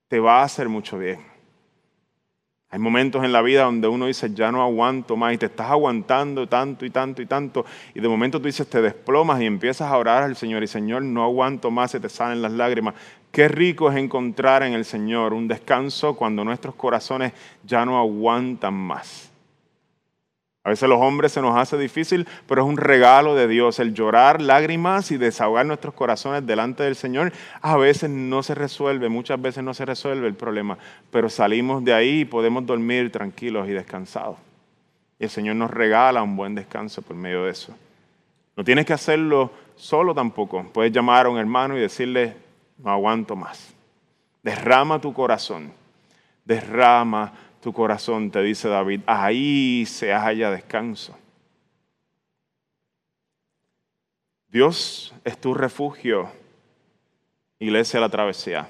te 0.07 0.19
va 0.19 0.39
a 0.39 0.43
hacer 0.43 0.69
mucho 0.69 0.97
bien. 0.97 1.19
Hay 2.69 2.79
momentos 2.79 3.23
en 3.23 3.31
la 3.31 3.41
vida 3.41 3.63
donde 3.63 3.87
uno 3.87 4.07
dice, 4.07 4.33
ya 4.33 4.51
no 4.51 4.61
aguanto 4.61 5.15
más 5.15 5.33
y 5.33 5.37
te 5.37 5.45
estás 5.45 5.69
aguantando 5.69 6.47
tanto 6.47 6.85
y 6.85 6.89
tanto 6.89 7.21
y 7.21 7.25
tanto. 7.25 7.65
Y 7.93 7.99
de 8.01 8.07
momento 8.09 8.39
tú 8.39 8.47
dices, 8.47 8.67
te 8.67 8.81
desplomas 8.81 9.41
y 9.41 9.45
empiezas 9.45 9.89
a 9.89 9.97
orar 9.97 10.23
al 10.23 10.35
Señor 10.35 10.61
y 10.63 10.67
Señor, 10.67 11.01
no 11.03 11.23
aguanto 11.23 11.71
más, 11.71 11.91
se 11.91 11.99
te 11.99 12.09
salen 12.09 12.41
las 12.41 12.51
lágrimas. 12.51 12.95
Qué 13.35 13.49
rico 13.49 13.91
es 13.91 13.97
encontrar 13.97 14.63
en 14.63 14.71
el 14.71 14.85
Señor 14.85 15.33
un 15.33 15.49
descanso 15.49 16.15
cuando 16.15 16.45
nuestros 16.45 16.73
corazones 16.73 17.33
ya 17.65 17.85
no 17.85 17.99
aguantan 17.99 18.73
más. 18.73 19.29
A 20.63 20.69
veces 20.69 20.87
los 20.87 21.01
hombres 21.01 21.33
se 21.33 21.41
nos 21.41 21.57
hace 21.57 21.77
difícil, 21.77 22.25
pero 22.47 22.61
es 22.61 22.67
un 22.69 22.77
regalo 22.77 23.35
de 23.35 23.49
Dios 23.49 23.79
el 23.79 23.93
llorar 23.93 24.41
lágrimas 24.41 25.11
y 25.11 25.17
desahogar 25.17 25.65
nuestros 25.65 25.93
corazones 25.95 26.47
delante 26.47 26.83
del 26.83 26.95
Señor. 26.95 27.33
A 27.61 27.75
veces 27.75 28.09
no 28.09 28.41
se 28.41 28.55
resuelve, 28.55 29.09
muchas 29.09 29.41
veces 29.41 29.65
no 29.65 29.73
se 29.73 29.83
resuelve 29.83 30.27
el 30.27 30.35
problema, 30.35 30.77
pero 31.11 31.29
salimos 31.29 31.83
de 31.83 31.93
ahí 31.93 32.21
y 32.21 32.25
podemos 32.25 32.65
dormir 32.65 33.11
tranquilos 33.11 33.67
y 33.67 33.71
descansados. 33.71 34.37
Y 35.19 35.25
el 35.25 35.29
Señor 35.29 35.57
nos 35.57 35.71
regala 35.71 36.23
un 36.23 36.37
buen 36.37 36.55
descanso 36.55 37.01
por 37.01 37.17
medio 37.17 37.43
de 37.43 37.51
eso. 37.51 37.75
No 38.55 38.63
tienes 38.63 38.85
que 38.85 38.93
hacerlo 38.93 39.51
solo 39.75 40.15
tampoco. 40.15 40.65
Puedes 40.71 40.93
llamar 40.93 41.25
a 41.25 41.29
un 41.29 41.37
hermano 41.37 41.77
y 41.77 41.81
decirle, 41.81 42.44
no 42.77 42.91
aguanto 42.91 43.35
más. 43.35 43.73
Derrama 44.43 44.99
tu 44.99 45.13
corazón. 45.13 45.71
Derrama 46.43 47.33
tu 47.61 47.73
corazón, 47.73 48.29
te 48.29 48.43
dice 48.43 48.69
David, 48.69 49.01
ahí 49.07 49.85
se 49.87 50.13
halla 50.13 50.51
descanso. 50.51 51.17
Dios 54.47 55.13
es 55.23 55.41
tu 55.41 55.55
refugio, 55.55 56.29
iglesia 57.57 57.99
la 57.99 58.09
travesía. 58.09 58.67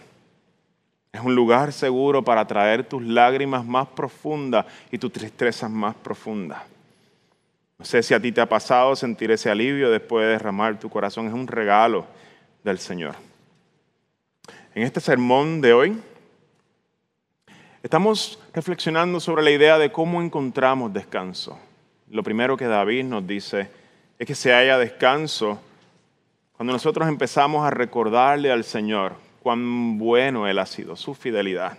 Es 1.12 1.22
un 1.22 1.36
lugar 1.36 1.74
seguro 1.74 2.24
para 2.24 2.48
traer 2.48 2.88
tus 2.88 3.04
lágrimas 3.04 3.66
más 3.66 3.88
profundas 3.90 4.66
y 4.90 4.98
tus 4.98 5.12
tristezas 5.12 5.70
más 5.70 5.94
profundas. 5.96 6.64
No 7.78 7.84
sé 7.84 8.02
si 8.02 8.14
a 8.14 8.20
ti 8.22 8.32
te 8.32 8.40
ha 8.40 8.48
pasado 8.48 8.96
sentir 8.96 9.30
ese 9.32 9.50
alivio 9.50 9.92
después 9.92 10.26
de 10.26 10.32
derramar 10.32 10.80
tu 10.80 10.90
corazón. 10.90 11.28
Es 11.28 11.34
un 11.34 11.48
regalo 11.48 12.06
del 12.64 12.80
Señor. 12.80 13.16
En 14.76 14.84
este 14.84 15.00
sermón 15.00 15.62
de 15.62 15.74
hoy 15.74 16.02
Estamos 17.86 18.40
reflexionando 18.52 19.20
sobre 19.20 19.44
la 19.44 19.52
idea 19.52 19.78
de 19.78 19.92
cómo 19.92 20.20
encontramos 20.20 20.92
descanso. 20.92 21.60
Lo 22.10 22.24
primero 22.24 22.58
que 22.58 22.66
David 22.66 23.04
nos 23.04 23.28
dice 23.28 23.70
es 24.18 24.26
que 24.26 24.34
se 24.34 24.56
haya 24.56 24.80
descanso 24.80 25.62
cuando 26.58 26.74
nosotros 26.74 27.08
empezamos 27.08 27.64
a 27.64 27.70
recordarle 27.70 28.52
al 28.52 28.64
Señor 28.64 29.14
cuán 29.44 30.00
bueno 30.00 30.48
Él 30.48 30.58
ha 30.58 30.66
sido, 30.66 30.96
su 30.96 31.14
fidelidad. 31.14 31.78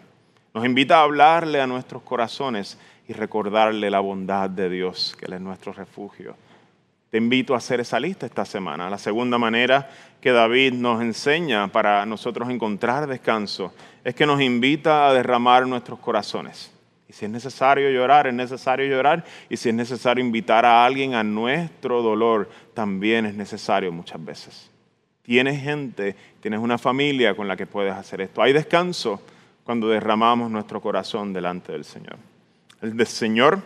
Nos 0.55 0.65
invita 0.65 1.01
a 1.01 1.03
hablarle 1.03 1.61
a 1.61 1.67
nuestros 1.67 2.03
corazones 2.03 2.79
y 3.09 3.13
recordarle 3.13 3.91
la 3.91 3.99
bondad 3.99 4.49
de 4.49 4.71
Dios, 4.71 5.17
que 5.19 5.27
Él 5.27 5.33
es 5.33 5.41
nuestro 5.41 5.73
refugio. 5.73 6.37
Te 7.11 7.19
invito 7.19 7.55
a 7.55 7.59
hacer 7.59 7.81
esa 7.81 8.01
lista 8.01 8.27
esta 8.27 8.45
semana. 8.45 8.91
La 8.91 8.99
segunda 8.99 9.39
manera 9.39 9.89
que 10.21 10.33
David 10.33 10.73
nos 10.73 11.01
enseña 11.01 11.69
para 11.69 12.05
nosotros 12.05 12.51
encontrar 12.51 13.07
descanso 13.07 13.73
es 14.03 14.15
que 14.15 14.27
nos 14.27 14.41
invita 14.41 15.09
a 15.09 15.15
derramar 15.15 15.67
nuestros 15.67 16.01
corazones. 16.01 16.73
Y 17.09 17.13
si 17.13 17.27
es 17.27 17.31
necesario 17.31 17.89
llorar, 17.91 18.27
es 18.27 18.35
necesario 18.35 18.87
llorar. 18.87 19.25
Y 19.49 19.57
si 19.57 19.69
es 19.69 19.75
necesario 19.75 20.25
invitar 20.25 20.65
a 20.65 20.85
alguien 20.85 21.15
a 21.15 21.23
nuestro 21.23 22.03
dolor, 22.03 22.51
también 22.75 23.27
es 23.27 23.35
necesario 23.35 23.93
muchas 23.93 24.25
veces. 24.25 24.71
Tienes 25.23 25.63
gente, 25.63 26.17
tienes 26.41 26.59
una 26.61 26.79
familia 26.79 27.37
con 27.37 27.47
la 27.47 27.57
que 27.57 27.67
puedes 27.67 27.95
hacer 27.95 28.21
esto. 28.21 28.43
Hay 28.43 28.53
descanso 28.53 29.23
cuando 29.63 29.89
derramamos 29.89 30.51
nuestro 30.51 30.81
corazón 30.81 31.33
delante 31.33 31.73
del 31.73 31.85
Señor. 31.85 32.17
El 32.83 33.07
Señor 33.07 33.63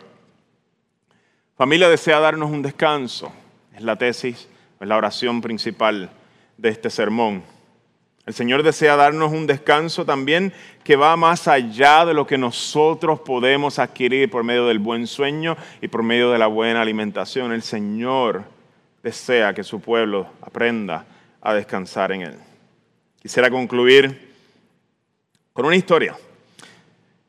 Familia 1.61 1.91
desea 1.91 2.21
darnos 2.21 2.51
un 2.51 2.63
descanso. 2.63 3.31
Es 3.77 3.83
la 3.83 3.97
tesis, 3.97 4.49
es 4.81 4.89
la 4.89 4.97
oración 4.97 5.43
principal 5.43 6.09
de 6.57 6.71
este 6.71 6.89
sermón. 6.89 7.43
El 8.25 8.33
Señor 8.33 8.63
desea 8.63 8.97
darnos 8.97 9.31
un 9.31 9.47
descanso 9.47 10.07
también 10.07 10.55
que 10.83 10.97
va 10.97 11.19
más 11.19 11.49
allá 11.49 12.07
de 12.07 12.15
lo 12.15 12.27
que 12.27 12.39
nosotros 12.39 13.21
podemos 13.21 13.79
adquirir 13.79 14.31
por 14.31 14.43
medio 14.43 14.69
del 14.69 14.79
buen 14.79 15.07
sueño 15.07 15.55
y 15.83 15.89
por 15.89 16.03
medio 16.03 16.31
de 16.31 16.39
la 16.39 16.47
buena 16.47 16.81
alimentación. 16.81 17.53
El 17.53 17.61
Señor 17.61 18.45
desea 19.03 19.53
que 19.53 19.63
su 19.63 19.83
pueblo 19.83 20.29
aprenda 20.41 21.05
a 21.43 21.53
descansar 21.53 22.11
en 22.13 22.23
Él. 22.23 22.37
Quisiera 23.21 23.51
concluir 23.51 24.35
con 25.53 25.67
una 25.67 25.77
historia. 25.77 26.17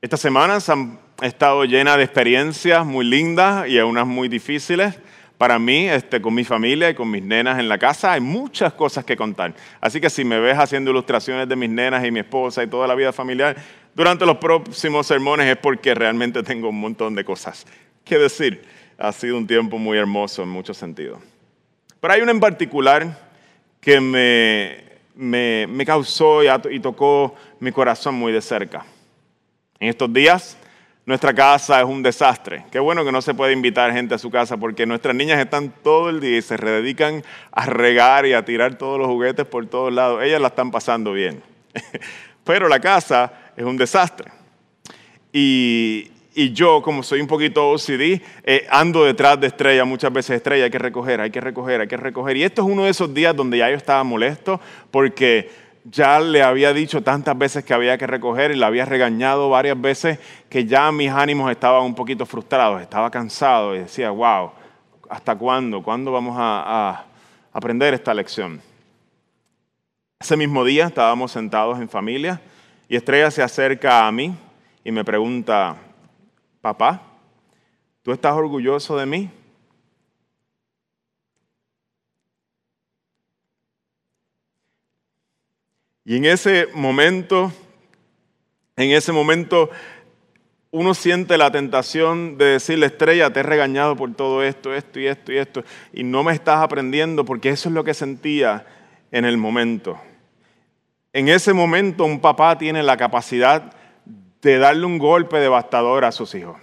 Estas 0.02 0.22
semanas 0.22 0.70
han 0.70 1.02
He 1.24 1.28
estado 1.28 1.66
llena 1.66 1.98
de 1.98 2.04
experiencias 2.04 2.84
muy 2.84 3.06
lindas 3.06 3.70
y 3.70 3.78
unas 3.78 4.08
muy 4.08 4.28
difíciles. 4.28 5.00
Para 5.38 5.60
mí, 5.60 5.88
este, 5.88 6.20
con 6.20 6.34
mi 6.34 6.44
familia 6.44 6.90
y 6.90 6.96
con 6.96 7.12
mis 7.12 7.22
nenas 7.22 7.60
en 7.60 7.70
la 7.70 7.78
casa, 7.78 8.14
hay 8.14 8.22
muchas 8.22 8.74
cosas 8.74 9.06
que 9.06 9.16
contar. 9.16 9.54
Así 9.80 10.02
que 10.02 10.10
si 10.10 10.24
me 10.24 10.40
ves 10.40 10.58
haciendo 10.58 10.90
ilustraciones 10.90 11.48
de 11.48 11.56
mis 11.56 11.70
nenas 11.70 12.04
y 12.04 12.10
mi 12.10 12.22
esposa 12.22 12.64
y 12.64 12.68
toda 12.68 12.88
la 12.88 12.96
vida 12.96 13.14
familiar, 13.14 13.56
durante 13.94 14.26
los 14.26 14.38
próximos 14.38 15.06
sermones 15.06 15.46
es 15.46 15.58
porque 15.58 15.94
realmente 15.94 16.42
tengo 16.42 16.70
un 16.70 16.80
montón 16.80 17.14
de 17.14 17.24
cosas 17.24 17.68
que 18.04 18.18
decir. 18.18 18.64
Ha 18.98 19.12
sido 19.12 19.38
un 19.38 19.46
tiempo 19.46 19.78
muy 19.78 20.00
hermoso 20.00 20.42
en 20.42 20.50
muchos 20.50 20.76
sentidos. 20.76 21.20
Pero 22.00 22.16
hay 22.16 22.22
una 22.22 22.32
en 22.32 22.40
particular 22.40 23.30
que 23.80 24.02
me, 24.02 24.86
me, 25.14 25.68
me 25.68 25.86
causó 25.86 26.44
y, 26.44 26.48
y 26.72 26.80
tocó 26.80 27.36
mi 27.60 27.72
corazón 27.72 28.16
muy 28.16 28.34
de 28.34 28.42
cerca. 28.42 28.84
En 29.80 29.90
estos 29.90 30.12
días 30.12 30.58
Nuestra 31.04 31.34
casa 31.34 31.80
es 31.80 31.86
un 31.86 32.04
desastre. 32.04 32.66
Qué 32.72 32.80
bueno 32.80 33.04
que 33.04 33.12
no 33.12 33.24
se 33.24 33.34
puede 33.34 33.54
invitar 33.54 33.92
gente 33.92 34.14
a 34.14 34.20
su 34.20 34.30
casa 34.30 34.58
porque 34.58 34.86
nuestras 34.86 35.16
niñas 35.16 35.40
están 35.40 35.74
todo 35.84 36.10
el 36.10 36.20
día 36.20 36.38
y 36.38 36.42
se 36.44 36.58
dedican 36.58 37.24
a 37.52 37.66
regar 37.66 38.28
y 38.28 38.34
a 38.34 38.46
tirar 38.46 38.76
todos 38.76 39.00
los 39.00 39.08
juguetes 39.08 39.46
por 39.48 39.66
todos 39.66 39.92
lados. 39.92 40.22
Ellas 40.24 40.40
la 40.40 40.50
están 40.50 40.70
pasando 40.70 41.12
bien. 41.12 41.42
Pero 42.44 42.68
la 42.68 42.80
casa 42.80 43.34
es 43.58 43.66
un 43.66 43.78
desastre. 43.78 44.32
Y, 45.34 46.12
yo, 46.54 46.82
como 46.84 47.02
soy 47.02 47.20
un 47.20 47.28
poquito 47.28 47.72
OCD, 47.72 48.22
eh, 48.44 48.68
ando 48.70 49.04
detrás 49.04 49.40
de 49.40 49.48
Estrella, 49.48 49.86
muchas 49.86 50.14
veces 50.14 50.38
Estrella, 50.38 50.66
hay 50.66 50.72
que 50.72 50.80
recoger, 50.80 51.20
hay 51.20 51.32
que 51.32 51.42
recoger, 51.42 51.82
hay 51.82 51.88
que 51.88 51.98
recoger. 51.98 52.38
Y 52.38 52.44
esto 52.44 52.62
es 52.62 52.68
uno 52.68 52.86
de 52.86 52.92
esos 52.92 53.12
días 53.14 53.36
donde 53.36 53.58
ya 53.58 53.70
yo 53.70 53.76
estaba 53.76 54.04
molesto 54.04 54.62
porque 54.92 55.50
ya 55.84 56.20
le 56.20 56.44
había 56.44 56.74
dicho 56.74 57.02
tantas 57.02 57.38
veces 57.38 57.64
que 57.64 57.74
había 57.74 57.98
que 57.98 58.08
recoger 58.08 58.52
y 58.52 58.56
le 58.56 58.66
había 58.66 58.86
regañado 58.86 59.50
varias 59.50 59.80
veces 59.80 60.20
que 60.50 60.66
ya 60.66 60.92
mis 60.92 61.10
ánimos 61.10 61.50
estaban 61.52 61.84
un 61.84 61.96
poquito 61.96 62.26
frustrados, 62.26 62.82
estaba 62.82 63.10
cansado 63.10 63.76
y 63.76 63.80
decía, 63.80 64.12
wow, 64.12 64.52
¿hasta 65.10 65.36
cuándo? 65.36 65.82
¿Cuándo 65.82 66.12
vamos 66.12 66.36
a, 66.40 67.06
aprender 67.54 67.94
esta 67.94 68.14
lección? 68.14 68.62
Ese 70.20 70.38
mismo 70.38 70.64
día 70.64 70.86
estábamos 70.86 71.32
sentados 71.32 71.80
en 71.80 71.90
familia 71.90 72.40
y 72.88 72.96
Estrella 72.96 73.32
se 73.32 73.42
acerca 73.42 74.08
a 74.08 74.12
mí 74.12 74.36
y 74.84 74.92
me 74.92 75.04
pregunta, 75.04 75.76
papá, 76.62 77.02
¿tú 78.04 78.12
estás 78.12 78.34
orgulloso 78.34 78.98
de 78.98 79.06
mí? 79.06 79.30
Y 86.04 86.18
en 86.18 86.26
ese 86.26 86.68
momento, 86.74 87.52
en 88.76 88.92
ese 88.92 89.12
momento, 89.12 89.70
uno 90.72 90.94
siente 90.94 91.38
la 91.38 91.52
tentación 91.52 92.38
de 92.38 92.46
decirle, 92.46 92.88
estrella, 92.88 93.32
te 93.32 93.42
he 93.42 93.44
regañado 93.44 93.96
por 93.96 94.14
todo 94.16 94.42
esto, 94.44 94.74
esto 94.74 95.00
y 95.00 95.08
esto 95.08 95.32
y 95.32 95.38
esto, 95.38 95.64
y 95.94 96.04
no 96.04 96.24
me 96.24 96.34
estás 96.34 96.64
aprendiendo 96.64 97.26
porque 97.26 97.50
eso 97.50 97.70
es 97.70 97.76
lo 97.76 97.84
que 97.84 97.94
sentía 97.94 98.66
en 99.12 99.26
el 99.26 99.38
momento. 99.38 100.00
En 101.14 101.28
ese 101.28 101.54
momento 101.54 102.06
un 102.06 102.22
papá 102.22 102.58
tiene 102.58 102.82
la 102.84 102.96
capacidad 102.98 103.74
de 104.42 104.58
darle 104.58 104.86
un 104.86 104.98
golpe 104.98 105.38
devastador 105.38 106.06
a 106.06 106.12
sus 106.12 106.34
hijos 106.34 106.58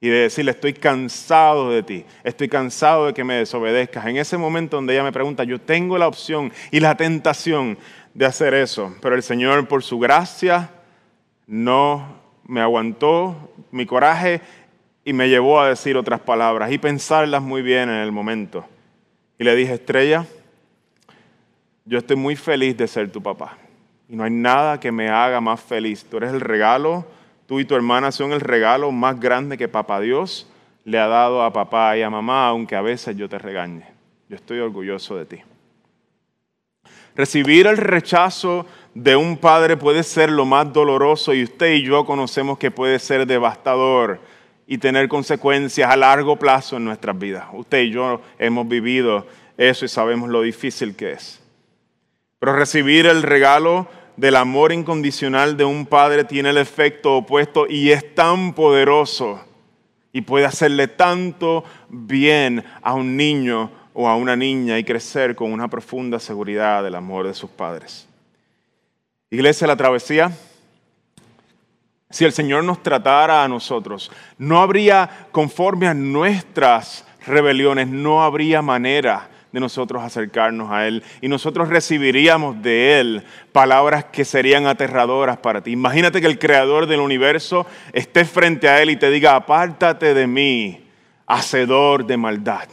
y 0.00 0.08
de 0.08 0.22
decirle, 0.22 0.50
estoy 0.50 0.72
cansado 0.72 1.70
de 1.70 1.84
ti, 1.84 2.04
estoy 2.24 2.48
cansado 2.48 3.06
de 3.06 3.14
que 3.14 3.22
me 3.22 3.34
desobedezcas. 3.34 4.04
En 4.06 4.16
ese 4.16 4.36
momento 4.36 4.76
donde 4.76 4.94
ella 4.94 5.04
me 5.04 5.12
pregunta, 5.12 5.44
yo 5.44 5.60
tengo 5.60 5.96
la 5.96 6.08
opción 6.08 6.52
y 6.72 6.80
la 6.80 6.96
tentación 6.96 7.78
de 8.14 8.26
hacer 8.26 8.54
eso, 8.54 8.94
pero 9.00 9.14
el 9.14 9.22
Señor 9.22 9.68
por 9.68 9.82
su 9.82 9.98
gracia 9.98 10.70
no 11.46 12.20
me 12.44 12.60
aguantó 12.60 13.52
mi 13.70 13.86
coraje 13.86 14.40
y 15.04 15.12
me 15.12 15.28
llevó 15.28 15.60
a 15.60 15.68
decir 15.68 15.96
otras 15.96 16.20
palabras 16.20 16.70
y 16.72 16.78
pensarlas 16.78 17.42
muy 17.42 17.62
bien 17.62 17.88
en 17.88 17.96
el 17.96 18.12
momento. 18.12 18.64
Y 19.38 19.44
le 19.44 19.56
dije, 19.56 19.74
Estrella, 19.74 20.26
yo 21.84 21.98
estoy 21.98 22.16
muy 22.16 22.36
feliz 22.36 22.76
de 22.76 22.86
ser 22.86 23.10
tu 23.10 23.22
papá 23.22 23.58
y 24.08 24.16
no 24.16 24.24
hay 24.24 24.30
nada 24.30 24.78
que 24.78 24.92
me 24.92 25.08
haga 25.08 25.40
más 25.40 25.60
feliz. 25.60 26.04
Tú 26.04 26.18
eres 26.18 26.32
el 26.32 26.40
regalo, 26.40 27.06
tú 27.46 27.60
y 27.60 27.64
tu 27.64 27.74
hermana 27.74 28.12
son 28.12 28.32
el 28.32 28.40
regalo 28.40 28.92
más 28.92 29.18
grande 29.18 29.58
que 29.58 29.68
papá 29.68 30.00
Dios 30.00 30.48
le 30.84 30.98
ha 30.98 31.06
dado 31.06 31.42
a 31.42 31.52
papá 31.52 31.96
y 31.96 32.02
a 32.02 32.10
mamá, 32.10 32.48
aunque 32.48 32.76
a 32.76 32.82
veces 32.82 33.16
yo 33.16 33.28
te 33.28 33.38
regañe. 33.38 33.86
Yo 34.28 34.36
estoy 34.36 34.58
orgulloso 34.58 35.16
de 35.16 35.26
ti. 35.26 35.38
Recibir 37.14 37.66
el 37.66 37.76
rechazo 37.76 38.66
de 38.94 39.16
un 39.16 39.36
padre 39.36 39.76
puede 39.76 40.02
ser 40.02 40.30
lo 40.30 40.44
más 40.44 40.72
doloroso 40.72 41.34
y 41.34 41.42
usted 41.42 41.74
y 41.74 41.82
yo 41.82 42.04
conocemos 42.06 42.58
que 42.58 42.70
puede 42.70 42.98
ser 42.98 43.26
devastador 43.26 44.20
y 44.66 44.78
tener 44.78 45.08
consecuencias 45.08 45.90
a 45.90 45.96
largo 45.96 46.36
plazo 46.38 46.76
en 46.76 46.84
nuestras 46.84 47.18
vidas. 47.18 47.46
Usted 47.52 47.82
y 47.82 47.90
yo 47.90 48.22
hemos 48.38 48.66
vivido 48.66 49.26
eso 49.58 49.84
y 49.84 49.88
sabemos 49.88 50.30
lo 50.30 50.42
difícil 50.42 50.96
que 50.96 51.12
es. 51.12 51.42
Pero 52.38 52.54
recibir 52.54 53.06
el 53.06 53.22
regalo 53.22 53.88
del 54.16 54.36
amor 54.36 54.72
incondicional 54.72 55.56
de 55.56 55.64
un 55.64 55.86
padre 55.86 56.24
tiene 56.24 56.50
el 56.50 56.58
efecto 56.58 57.16
opuesto 57.16 57.66
y 57.68 57.90
es 57.92 58.14
tan 58.14 58.54
poderoso 58.54 59.40
y 60.12 60.22
puede 60.22 60.44
hacerle 60.44 60.88
tanto 60.88 61.64
bien 61.88 62.64
a 62.82 62.94
un 62.94 63.16
niño 63.16 63.70
o 63.94 64.08
a 64.08 64.16
una 64.16 64.36
niña 64.36 64.78
y 64.78 64.84
crecer 64.84 65.34
con 65.34 65.52
una 65.52 65.68
profunda 65.68 66.18
seguridad 66.18 66.82
del 66.82 66.94
amor 66.94 67.26
de 67.26 67.34
sus 67.34 67.50
padres. 67.50 68.08
Iglesia, 69.30 69.66
la 69.66 69.76
travesía, 69.76 70.30
si 72.10 72.26
el 72.26 72.32
Señor 72.32 72.64
nos 72.64 72.82
tratara 72.82 73.42
a 73.42 73.48
nosotros, 73.48 74.10
no 74.36 74.60
habría, 74.60 75.28
conforme 75.32 75.86
a 75.86 75.94
nuestras 75.94 77.06
rebeliones, 77.26 77.88
no 77.88 78.22
habría 78.22 78.60
manera 78.60 79.30
de 79.50 79.60
nosotros 79.60 80.02
acercarnos 80.02 80.70
a 80.70 80.86
Él 80.86 81.02
y 81.20 81.28
nosotros 81.28 81.68
recibiríamos 81.68 82.62
de 82.62 83.00
Él 83.00 83.24
palabras 83.52 84.06
que 84.06 84.24
serían 84.24 84.66
aterradoras 84.66 85.38
para 85.38 85.62
ti. 85.62 85.72
Imagínate 85.72 86.20
que 86.20 86.26
el 86.26 86.38
Creador 86.38 86.86
del 86.86 87.00
universo 87.00 87.66
esté 87.92 88.24
frente 88.24 88.68
a 88.68 88.82
Él 88.82 88.90
y 88.90 88.96
te 88.96 89.10
diga, 89.10 89.36
apártate 89.36 90.14
de 90.14 90.26
mí, 90.26 90.86
hacedor 91.26 92.06
de 92.06 92.16
maldad. 92.16 92.68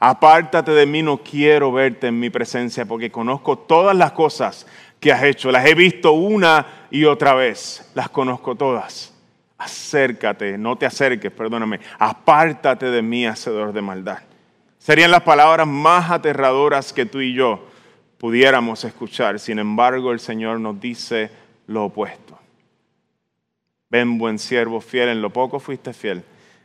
Apártate 0.00 0.72
de 0.72 0.86
mí, 0.86 1.02
no 1.02 1.18
quiero 1.18 1.72
verte 1.72 2.06
en 2.06 2.20
mi 2.20 2.30
presencia 2.30 2.86
porque 2.86 3.10
conozco 3.10 3.58
todas 3.58 3.96
las 3.96 4.12
cosas 4.12 4.66
que 5.00 5.12
has 5.12 5.22
hecho. 5.24 5.50
Las 5.50 5.66
he 5.66 5.74
visto 5.74 6.12
una 6.12 6.86
y 6.90 7.04
otra 7.04 7.34
vez. 7.34 7.90
Las 7.94 8.08
conozco 8.08 8.54
todas. 8.54 9.14
Acércate, 9.56 10.56
no 10.56 10.76
te 10.76 10.86
acerques, 10.86 11.32
perdóname. 11.32 11.80
Apártate 11.98 12.86
de 12.86 13.02
mí, 13.02 13.26
hacedor 13.26 13.72
de 13.72 13.82
maldad. 13.82 14.18
Serían 14.78 15.10
las 15.10 15.22
palabras 15.22 15.66
más 15.66 16.10
aterradoras 16.10 16.92
que 16.92 17.04
tú 17.04 17.20
y 17.20 17.34
yo 17.34 17.66
pudiéramos 18.18 18.84
escuchar. 18.84 19.40
Sin 19.40 19.58
embargo, 19.58 20.12
el 20.12 20.20
Señor 20.20 20.60
nos 20.60 20.80
dice 20.80 21.30
lo 21.66 21.86
opuesto. 21.86 22.38
Ven, 23.90 24.18
buen 24.18 24.38
siervo 24.38 24.80
fiel, 24.80 25.08
en 25.08 25.22
lo 25.22 25.30
poco 25.30 25.58
fuiste 25.58 25.92
fiel, 25.92 26.22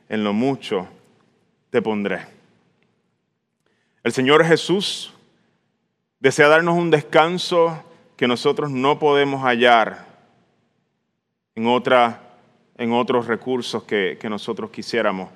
en 0.10 0.24
lo 0.24 0.34
mucho 0.34 0.88
te 1.70 1.82
pondré. 1.82 2.33
El 4.04 4.12
Señor 4.12 4.44
Jesús 4.44 5.14
desea 6.20 6.50
darnos 6.50 6.78
un 6.78 6.92
descanso 6.92 7.82
que 8.18 8.28
nosotros 8.28 8.70
no 8.70 9.00
podemos 9.00 9.42
hallar 9.44 10.06
en, 11.56 11.68
otra, 11.68 12.20
en 12.78 12.92
otros 12.92 13.28
recursos 13.28 13.84
que, 13.84 14.18
que 14.20 14.30
nosotros 14.30 14.72
quisiéramos 14.72 15.30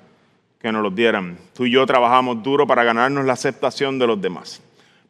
que 0.60 0.70
nos 0.70 0.82
los 0.82 0.94
dieran. 0.94 1.38
Tú 1.54 1.64
y 1.64 1.70
yo 1.70 1.86
trabajamos 1.86 2.42
duro 2.42 2.66
para 2.66 2.84
ganarnos 2.84 3.24
la 3.24 3.32
aceptación 3.32 3.98
de 3.98 4.06
los 4.06 4.20
demás. 4.20 4.60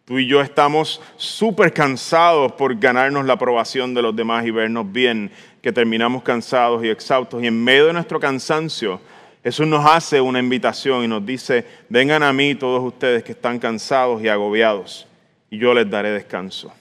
Tú 0.05 0.21
y 0.21 0.27
yo 0.29 0.41
estamos 0.41 1.03
súper 1.17 1.73
cansados 1.73 2.53
por 2.53 2.79
ganarnos 2.79 3.27
la 3.27 3.33
aprobación 3.33 3.93
de 3.93 4.03
los 4.03 4.15
demás 4.15 4.47
y 4.47 4.53
vernos 4.53 4.91
bien, 4.93 5.33
que 5.61 5.73
terminamos 5.73 6.23
cansados 6.23 6.85
y 6.85 6.89
exhaustos. 6.89 7.43
Y 7.43 7.49
en 7.49 7.65
medio 7.65 7.87
de 7.87 7.93
nuestro 7.93 8.21
cansancio, 8.21 9.01
Jesús 9.43 9.67
nos 9.67 9.87
hace 9.87 10.21
una 10.21 10.41
invitación 10.41 11.05
y 11.05 11.09
nos 11.09 11.25
dice, 11.25 11.65
vengan 11.89 12.23
a 12.23 12.33
mí 12.33 12.55
todos 12.55 12.83
ustedes 12.83 13.23
que 13.23 13.33
están 13.33 13.59
cansados 13.59 14.23
y 14.23 14.29
agobiados, 14.29 15.07
y 15.51 15.59
yo 15.59 15.73
les 15.75 15.89
daré 15.89 16.11
descanso. 16.11 16.73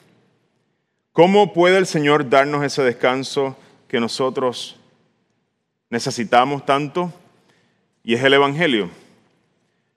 ¿Cómo 1.12 1.54
puede 1.54 1.78
el 1.78 1.86
Señor 1.86 2.30
darnos 2.30 2.64
ese 2.64 2.84
descanso 2.84 3.56
que 3.88 4.00
nosotros 4.00 4.76
necesitamos 5.90 6.66
tanto? 6.66 7.12
Y 8.04 8.14
es 8.14 8.24
el 8.24 8.34
Evangelio. 8.34 8.90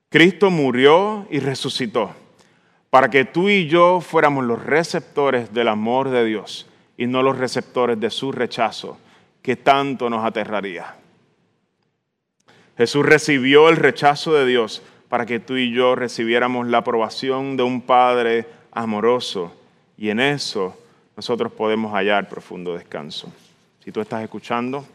Cristo 0.09 0.51
murió 0.51 1.27
y 1.31 1.38
resucitó 1.38 2.14
para 2.90 3.09
que 3.09 3.25
tú 3.25 3.49
y 3.49 3.68
yo 3.68 4.01
fuéramos 4.01 4.44
los 4.44 4.62
receptores 4.64 5.55
del 5.55 5.68
amor 5.68 6.11
de 6.11 6.25
Dios 6.25 6.66
y 6.96 7.07
no 7.07 7.23
los 7.23 7.38
receptores 7.38 7.99
de 8.01 8.11
su 8.11 8.33
rechazo 8.33 8.99
que 9.42 9.57
tanto 9.57 10.11
nos 10.11 10.25
aterraría. 10.25 10.96
Jesús 12.81 13.05
recibió 13.05 13.69
el 13.69 13.77
rechazo 13.77 14.33
de 14.33 14.47
Dios 14.47 14.81
para 15.11 15.27
que 15.27 15.38
tú 15.38 15.59
y 15.59 15.71
yo 15.71 15.97
recibiéramos 15.97 16.66
la 16.66 16.79
aprobación 16.79 17.59
de 17.59 17.62
un 17.62 17.83
Padre 17.83 18.47
amoroso. 18.73 19.55
Y 19.99 20.09
en 20.09 20.19
eso 20.19 20.75
nosotros 21.14 21.53
podemos 21.53 21.93
hallar 21.93 22.31
profundo 22.31 22.75
descanso. 22.75 23.31
Si 23.85 23.93
tú 23.93 24.01
estás 24.01 24.23
escuchando 24.23 24.87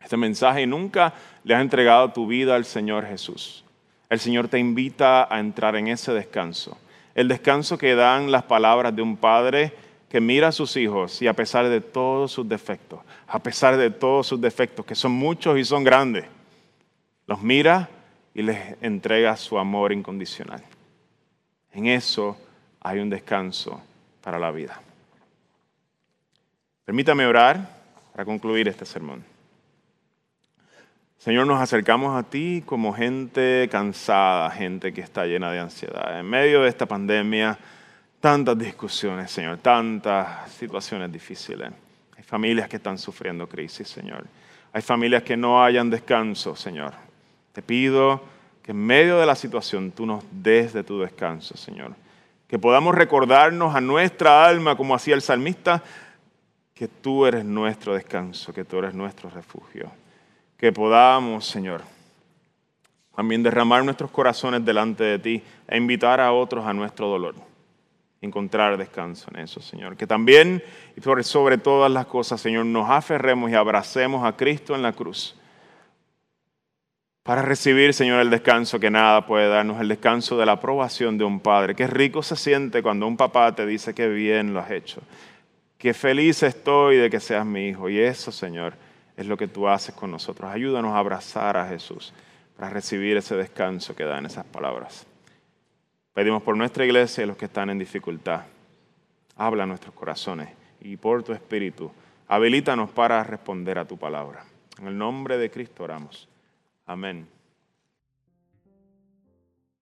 este 0.00 0.16
mensaje 0.16 0.62
y 0.62 0.66
nunca 0.66 1.14
le 1.44 1.54
has 1.54 1.60
entregado 1.60 2.10
tu 2.10 2.26
vida 2.26 2.56
al 2.56 2.64
Señor 2.64 3.06
Jesús, 3.06 3.64
el 4.10 4.18
Señor 4.18 4.48
te 4.48 4.58
invita 4.58 5.32
a 5.32 5.38
entrar 5.38 5.76
en 5.76 5.86
ese 5.86 6.12
descanso. 6.12 6.76
El 7.14 7.28
descanso 7.28 7.78
que 7.78 7.94
dan 7.94 8.32
las 8.32 8.42
palabras 8.42 8.96
de 8.96 9.02
un 9.02 9.16
Padre 9.16 9.72
que 10.08 10.20
mira 10.20 10.48
a 10.48 10.52
sus 10.52 10.76
hijos 10.76 11.22
y 11.22 11.28
a 11.28 11.34
pesar 11.34 11.68
de 11.68 11.80
todos 11.80 12.32
sus 12.32 12.48
defectos, 12.48 12.98
a 13.28 13.38
pesar 13.38 13.76
de 13.76 13.90
todos 13.90 14.26
sus 14.26 14.40
defectos, 14.40 14.84
que 14.84 14.96
son 14.96 15.12
muchos 15.12 15.56
y 15.56 15.64
son 15.64 15.84
grandes, 15.84 16.24
los 17.26 17.42
mira 17.42 17.88
y 18.34 18.42
les 18.42 18.76
entrega 18.82 19.36
su 19.36 19.58
amor 19.58 19.92
incondicional. 19.92 20.62
En 21.72 21.86
eso 21.86 22.36
hay 22.80 22.98
un 22.98 23.10
descanso 23.10 23.82
para 24.20 24.38
la 24.38 24.50
vida. 24.50 24.80
Permítame 26.84 27.26
orar 27.26 27.68
para 28.12 28.24
concluir 28.24 28.68
este 28.68 28.84
sermón. 28.84 29.24
Señor, 31.18 31.46
nos 31.46 31.60
acercamos 31.60 32.14
a 32.18 32.28
ti 32.28 32.62
como 32.66 32.92
gente 32.92 33.66
cansada, 33.72 34.50
gente 34.50 34.92
que 34.92 35.00
está 35.00 35.24
llena 35.24 35.50
de 35.50 35.58
ansiedad. 35.58 36.20
En 36.20 36.26
medio 36.26 36.62
de 36.62 36.68
esta 36.68 36.84
pandemia, 36.84 37.58
tantas 38.20 38.58
discusiones, 38.58 39.30
Señor, 39.30 39.58
tantas 39.58 40.50
situaciones 40.52 41.10
difíciles. 41.10 41.70
Hay 42.16 42.22
familias 42.22 42.68
que 42.68 42.76
están 42.76 42.98
sufriendo 42.98 43.48
crisis, 43.48 43.88
Señor. 43.88 44.26
Hay 44.72 44.82
familias 44.82 45.22
que 45.22 45.36
no 45.36 45.64
hayan 45.64 45.88
descanso, 45.88 46.54
Señor. 46.54 46.92
Te 47.54 47.62
pido 47.62 48.20
que 48.62 48.72
en 48.72 48.84
medio 48.84 49.18
de 49.18 49.26
la 49.26 49.36
situación 49.36 49.92
tú 49.92 50.04
nos 50.04 50.24
des 50.32 50.72
de 50.72 50.82
tu 50.82 50.98
descanso, 50.98 51.56
Señor. 51.56 51.94
Que 52.48 52.58
podamos 52.58 52.94
recordarnos 52.94 53.74
a 53.76 53.80
nuestra 53.80 54.44
alma, 54.44 54.76
como 54.76 54.94
hacía 54.94 55.14
el 55.14 55.22
salmista, 55.22 55.82
que 56.74 56.88
tú 56.88 57.26
eres 57.26 57.44
nuestro 57.44 57.94
descanso, 57.94 58.52
que 58.52 58.64
tú 58.64 58.78
eres 58.78 58.92
nuestro 58.92 59.30
refugio. 59.30 59.88
Que 60.56 60.72
podamos, 60.72 61.46
Señor, 61.46 61.82
también 63.14 63.44
derramar 63.44 63.84
nuestros 63.84 64.10
corazones 64.10 64.64
delante 64.64 65.04
de 65.04 65.18
ti 65.20 65.42
e 65.68 65.76
invitar 65.76 66.20
a 66.20 66.32
otros 66.32 66.66
a 66.66 66.72
nuestro 66.72 67.06
dolor 67.06 67.36
encontrar 68.20 68.78
descanso 68.78 69.30
en 69.32 69.40
eso, 69.40 69.60
Señor. 69.60 69.96
Que 69.96 70.06
también, 70.06 70.64
y 70.96 71.22
sobre 71.22 71.58
todas 71.58 71.92
las 71.92 72.06
cosas, 72.06 72.40
Señor, 72.40 72.66
nos 72.66 72.88
aferremos 72.90 73.50
y 73.50 73.54
abracemos 73.54 74.24
a 74.24 74.34
Cristo 74.34 74.74
en 74.74 74.82
la 74.82 74.92
cruz 74.92 75.36
para 77.24 77.40
recibir, 77.40 77.94
Señor, 77.94 78.20
el 78.20 78.28
descanso 78.28 78.78
que 78.78 78.90
nada 78.90 79.26
puede 79.26 79.48
darnos, 79.48 79.80
el 79.80 79.88
descanso 79.88 80.36
de 80.36 80.44
la 80.44 80.52
aprobación 80.52 81.16
de 81.16 81.24
un 81.24 81.40
padre. 81.40 81.74
Qué 81.74 81.86
rico 81.86 82.22
se 82.22 82.36
siente 82.36 82.82
cuando 82.82 83.06
un 83.06 83.16
papá 83.16 83.54
te 83.54 83.64
dice 83.64 83.94
que 83.94 84.08
bien 84.08 84.52
lo 84.52 84.60
has 84.60 84.70
hecho. 84.70 85.00
Qué 85.78 85.94
feliz 85.94 86.42
estoy 86.42 86.98
de 86.98 87.08
que 87.08 87.20
seas 87.20 87.46
mi 87.46 87.68
hijo. 87.68 87.88
Y 87.88 87.98
eso, 87.98 88.30
Señor, 88.30 88.74
es 89.16 89.26
lo 89.26 89.38
que 89.38 89.48
tú 89.48 89.66
haces 89.66 89.94
con 89.94 90.10
nosotros. 90.10 90.50
Ayúdanos 90.52 90.92
a 90.92 90.98
abrazar 90.98 91.56
a 91.56 91.66
Jesús 91.66 92.12
para 92.58 92.68
recibir 92.68 93.16
ese 93.16 93.34
descanso 93.36 93.96
que 93.96 94.04
dan 94.04 94.26
esas 94.26 94.44
palabras. 94.44 95.06
Pedimos 96.12 96.42
por 96.42 96.58
nuestra 96.58 96.84
iglesia 96.84 97.24
y 97.24 97.26
los 97.26 97.38
que 97.38 97.46
están 97.46 97.70
en 97.70 97.78
dificultad. 97.78 98.42
Habla 99.36 99.62
a 99.62 99.66
nuestros 99.66 99.94
corazones 99.94 100.50
y 100.82 100.98
por 100.98 101.22
tu 101.22 101.32
espíritu, 101.32 101.90
habilítanos 102.28 102.90
para 102.90 103.24
responder 103.24 103.78
a 103.78 103.86
tu 103.86 103.96
palabra. 103.96 104.44
En 104.78 104.88
el 104.88 104.98
nombre 104.98 105.38
de 105.38 105.50
Cristo 105.50 105.84
oramos. 105.84 106.28
Amén. 106.86 107.28